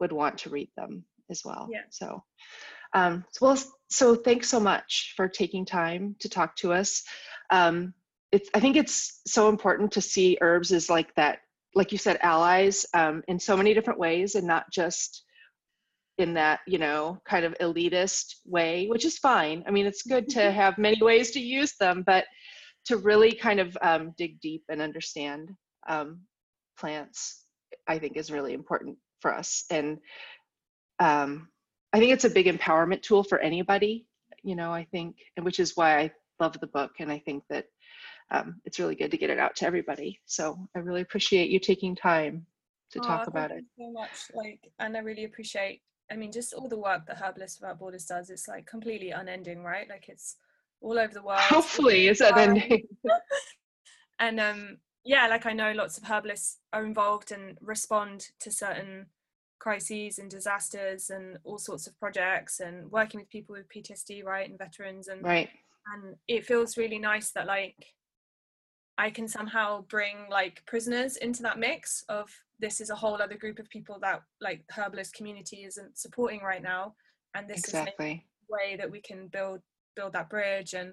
would 0.00 0.12
want 0.12 0.36
to 0.36 0.50
read 0.50 0.68
them 0.76 1.04
as 1.30 1.42
well 1.44 1.68
yeah. 1.70 1.82
so 1.90 2.22
um, 2.94 3.24
so 3.30 3.46
well 3.46 3.58
so 3.88 4.14
thanks 4.14 4.48
so 4.48 4.60
much 4.60 5.14
for 5.16 5.28
taking 5.28 5.64
time 5.64 6.16
to 6.18 6.28
talk 6.28 6.56
to 6.56 6.72
us 6.72 7.02
um, 7.50 7.94
it's 8.32 8.50
i 8.54 8.60
think 8.60 8.76
it's 8.76 9.20
so 9.26 9.48
important 9.48 9.92
to 9.92 10.00
see 10.00 10.36
herbs 10.40 10.72
as 10.72 10.90
like 10.90 11.14
that 11.14 11.38
like 11.76 11.92
you 11.92 11.98
said, 11.98 12.18
allies 12.22 12.86
um, 12.94 13.22
in 13.28 13.38
so 13.38 13.56
many 13.56 13.74
different 13.74 14.00
ways 14.00 14.34
and 14.34 14.46
not 14.46 14.64
just 14.72 15.24
in 16.18 16.32
that, 16.32 16.60
you 16.66 16.78
know, 16.78 17.18
kind 17.28 17.44
of 17.44 17.54
elitist 17.60 18.36
way, 18.46 18.86
which 18.86 19.04
is 19.04 19.18
fine. 19.18 19.62
I 19.66 19.70
mean, 19.70 19.86
it's 19.86 20.02
good 20.02 20.28
to 20.30 20.40
mm-hmm. 20.40 20.56
have 20.56 20.78
many 20.78 21.00
ways 21.02 21.30
to 21.32 21.40
use 21.40 21.74
them, 21.78 22.02
but 22.06 22.24
to 22.86 22.96
really 22.96 23.32
kind 23.32 23.60
of 23.60 23.76
um, 23.82 24.14
dig 24.16 24.40
deep 24.40 24.64
and 24.70 24.80
understand 24.80 25.50
um, 25.86 26.20
plants, 26.78 27.44
I 27.86 27.98
think 27.98 28.16
is 28.16 28.32
really 28.32 28.54
important 28.54 28.96
for 29.20 29.34
us. 29.34 29.64
And 29.70 29.98
um, 30.98 31.48
I 31.92 31.98
think 31.98 32.12
it's 32.12 32.24
a 32.24 32.30
big 32.30 32.46
empowerment 32.46 33.02
tool 33.02 33.22
for 33.22 33.38
anybody, 33.38 34.06
you 34.42 34.56
know, 34.56 34.72
I 34.72 34.84
think, 34.84 35.16
and 35.36 35.44
which 35.44 35.60
is 35.60 35.76
why 35.76 35.98
I 35.98 36.10
love 36.40 36.58
the 36.58 36.68
book. 36.68 36.92
And 37.00 37.12
I 37.12 37.18
think 37.18 37.44
that 37.50 37.66
um, 38.30 38.60
it's 38.64 38.78
really 38.78 38.94
good 38.94 39.10
to 39.10 39.16
get 39.16 39.30
it 39.30 39.38
out 39.38 39.56
to 39.56 39.66
everybody. 39.66 40.20
So 40.26 40.58
I 40.74 40.80
really 40.80 41.02
appreciate 41.02 41.50
you 41.50 41.60
taking 41.60 41.94
time 41.94 42.46
to 42.90 42.98
oh, 43.00 43.02
talk 43.02 43.26
about 43.26 43.50
it. 43.50 43.64
You 43.76 43.86
so 43.86 43.92
much, 43.92 44.30
like, 44.34 44.60
and 44.78 44.96
I 44.96 45.00
really 45.00 45.24
appreciate. 45.24 45.82
I 46.10 46.16
mean, 46.16 46.30
just 46.30 46.54
all 46.54 46.68
the 46.68 46.78
work 46.78 47.06
that 47.06 47.18
Herbalists 47.18 47.60
Without 47.60 47.78
Borders 47.78 48.04
does. 48.04 48.30
It's 48.30 48.46
like 48.46 48.66
completely 48.66 49.10
unending, 49.10 49.62
right? 49.62 49.88
Like 49.88 50.08
it's 50.08 50.36
all 50.80 50.98
over 50.98 51.12
the 51.12 51.22
world. 51.22 51.40
Hopefully, 51.40 52.08
it's 52.08 52.20
unending. 52.20 52.86
and 54.18 54.40
um, 54.40 54.78
yeah, 55.04 55.26
like 55.28 55.46
I 55.46 55.52
know 55.52 55.72
lots 55.72 55.98
of 55.98 56.04
herbalists 56.04 56.58
are 56.72 56.84
involved 56.84 57.32
and 57.32 57.58
respond 57.60 58.28
to 58.40 58.50
certain 58.50 59.06
crises 59.58 60.18
and 60.18 60.30
disasters 60.30 61.10
and 61.10 61.38
all 61.44 61.58
sorts 61.58 61.86
of 61.86 61.98
projects 61.98 62.60
and 62.60 62.90
working 62.90 63.20
with 63.20 63.30
people 63.30 63.54
with 63.54 63.68
PTSD, 63.68 64.24
right, 64.24 64.48
and 64.48 64.58
veterans 64.58 65.08
and 65.08 65.24
right. 65.24 65.48
And 65.94 66.16
it 66.26 66.44
feels 66.44 66.76
really 66.76 66.98
nice 66.98 67.30
that 67.32 67.46
like 67.46 67.76
I 68.98 69.10
can 69.10 69.28
somehow 69.28 69.82
bring 69.82 70.26
like 70.30 70.62
prisoners 70.66 71.16
into 71.16 71.42
that 71.42 71.58
mix 71.58 72.04
of 72.08 72.30
this 72.58 72.80
is 72.80 72.90
a 72.90 72.94
whole 72.94 73.20
other 73.20 73.36
group 73.36 73.58
of 73.58 73.68
people 73.68 73.98
that 74.00 74.22
like 74.40 74.64
herbalist 74.70 75.14
community 75.14 75.64
isn't 75.64 75.98
supporting 75.98 76.40
right 76.42 76.62
now 76.62 76.94
and 77.34 77.48
this 77.48 77.64
exactly. 77.64 78.12
is 78.12 78.20
a 78.50 78.52
way 78.52 78.76
that 78.76 78.90
we 78.90 79.00
can 79.00 79.28
build 79.28 79.60
build 79.94 80.12
that 80.12 80.30
bridge 80.30 80.74
and 80.74 80.92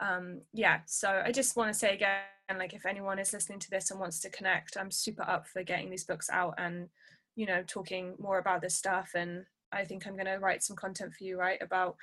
um 0.00 0.40
yeah 0.52 0.80
so 0.86 1.22
i 1.24 1.32
just 1.32 1.56
want 1.56 1.72
to 1.72 1.78
say 1.78 1.94
again 1.94 2.20
like 2.58 2.72
if 2.72 2.86
anyone 2.86 3.18
is 3.18 3.32
listening 3.32 3.58
to 3.58 3.70
this 3.70 3.90
and 3.90 4.00
wants 4.00 4.20
to 4.20 4.30
connect 4.30 4.76
i'm 4.76 4.90
super 4.90 5.22
up 5.22 5.46
for 5.46 5.62
getting 5.62 5.90
these 5.90 6.04
books 6.04 6.30
out 6.30 6.54
and 6.58 6.88
you 7.36 7.46
know 7.46 7.62
talking 7.66 8.14
more 8.18 8.38
about 8.38 8.60
this 8.60 8.74
stuff 8.74 9.10
and 9.14 9.44
i 9.72 9.84
think 9.84 10.06
i'm 10.06 10.14
going 10.14 10.26
to 10.26 10.38
write 10.38 10.62
some 10.62 10.76
content 10.76 11.12
for 11.12 11.24
you 11.24 11.38
right 11.38 11.60
about 11.62 11.96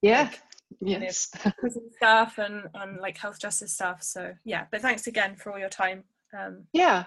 yeah 0.00 0.22
like, 0.22 0.40
yes 0.80 1.30
prison 1.58 1.90
stuff 1.96 2.38
and 2.38 2.64
and 2.74 2.98
like 3.00 3.18
health 3.18 3.38
justice 3.40 3.72
stuff 3.72 4.02
so 4.02 4.32
yeah 4.44 4.66
but 4.70 4.80
thanks 4.80 5.06
again 5.06 5.36
for 5.36 5.52
all 5.52 5.58
your 5.58 5.68
time 5.68 6.04
um 6.36 6.64
yeah 6.72 7.04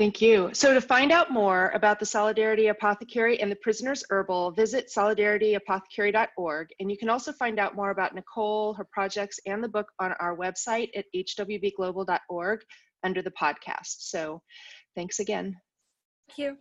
Thank 0.00 0.22
you. 0.22 0.48
So 0.54 0.72
to 0.72 0.80
find 0.80 1.12
out 1.12 1.30
more 1.30 1.70
about 1.74 2.00
the 2.00 2.06
Solidarity 2.06 2.68
Apothecary 2.68 3.38
and 3.38 3.52
the 3.52 3.56
Prisoner's 3.56 4.02
Herbal, 4.08 4.52
visit 4.52 4.88
solidarityapothecary.org. 4.88 6.68
And 6.80 6.90
you 6.90 6.96
can 6.96 7.10
also 7.10 7.34
find 7.34 7.58
out 7.58 7.76
more 7.76 7.90
about 7.90 8.14
Nicole, 8.14 8.72
her 8.72 8.86
projects, 8.90 9.38
and 9.44 9.62
the 9.62 9.68
book 9.68 9.88
on 9.98 10.14
our 10.18 10.34
website 10.34 10.88
at 10.96 11.04
hwbglobal.org 11.14 12.60
under 13.04 13.20
the 13.20 13.30
podcast. 13.32 13.96
So 13.98 14.40
thanks 14.96 15.18
again. 15.18 15.60
Thank 16.30 16.38
you. 16.38 16.56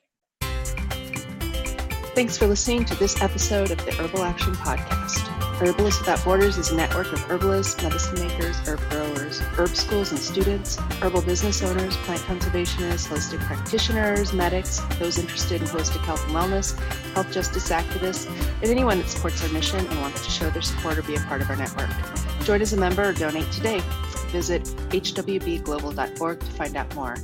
Thanks 2.13 2.37
for 2.37 2.45
listening 2.45 2.83
to 2.83 2.95
this 2.95 3.21
episode 3.21 3.71
of 3.71 3.77
the 3.85 3.93
Herbal 3.93 4.23
Action 4.23 4.53
Podcast. 4.55 5.48
Herbalists 5.59 5.99
Without 5.99 6.23
Borders 6.23 6.57
is 6.57 6.71
a 6.71 6.75
network 6.77 7.11
of 7.11 7.19
herbalists, 7.29 7.83
medicine 7.83 8.25
makers, 8.25 8.57
herb 8.65 8.79
growers, 8.89 9.41
herb 9.57 9.75
schools 9.75 10.11
and 10.11 10.19
students, 10.21 10.77
herbal 11.01 11.21
business 11.23 11.61
owners, 11.61 11.97
plant 11.97 12.21
conservationists, 12.21 13.09
holistic 13.09 13.39
practitioners, 13.39 14.31
medics, 14.31 14.79
those 14.99 15.17
interested 15.17 15.61
in 15.61 15.67
holistic 15.67 15.99
health 16.05 16.25
and 16.27 16.33
wellness, 16.33 16.79
health 17.13 17.29
justice 17.33 17.67
activists, 17.71 18.29
and 18.61 18.71
anyone 18.71 18.99
that 18.99 19.09
supports 19.09 19.43
our 19.43 19.49
mission 19.49 19.85
and 19.85 19.99
wants 19.99 20.23
to 20.23 20.31
show 20.31 20.49
their 20.49 20.61
support 20.61 20.97
or 20.97 21.01
be 21.01 21.15
a 21.15 21.19
part 21.19 21.41
of 21.41 21.49
our 21.49 21.57
network. 21.57 21.89
Join 22.45 22.61
as 22.61 22.71
a 22.71 22.77
member 22.77 23.09
or 23.09 23.11
donate 23.11 23.51
today. 23.51 23.81
Visit 24.27 24.63
hwbglobal.org 24.63 26.39
to 26.39 26.45
find 26.53 26.77
out 26.77 26.95
more. 26.95 27.17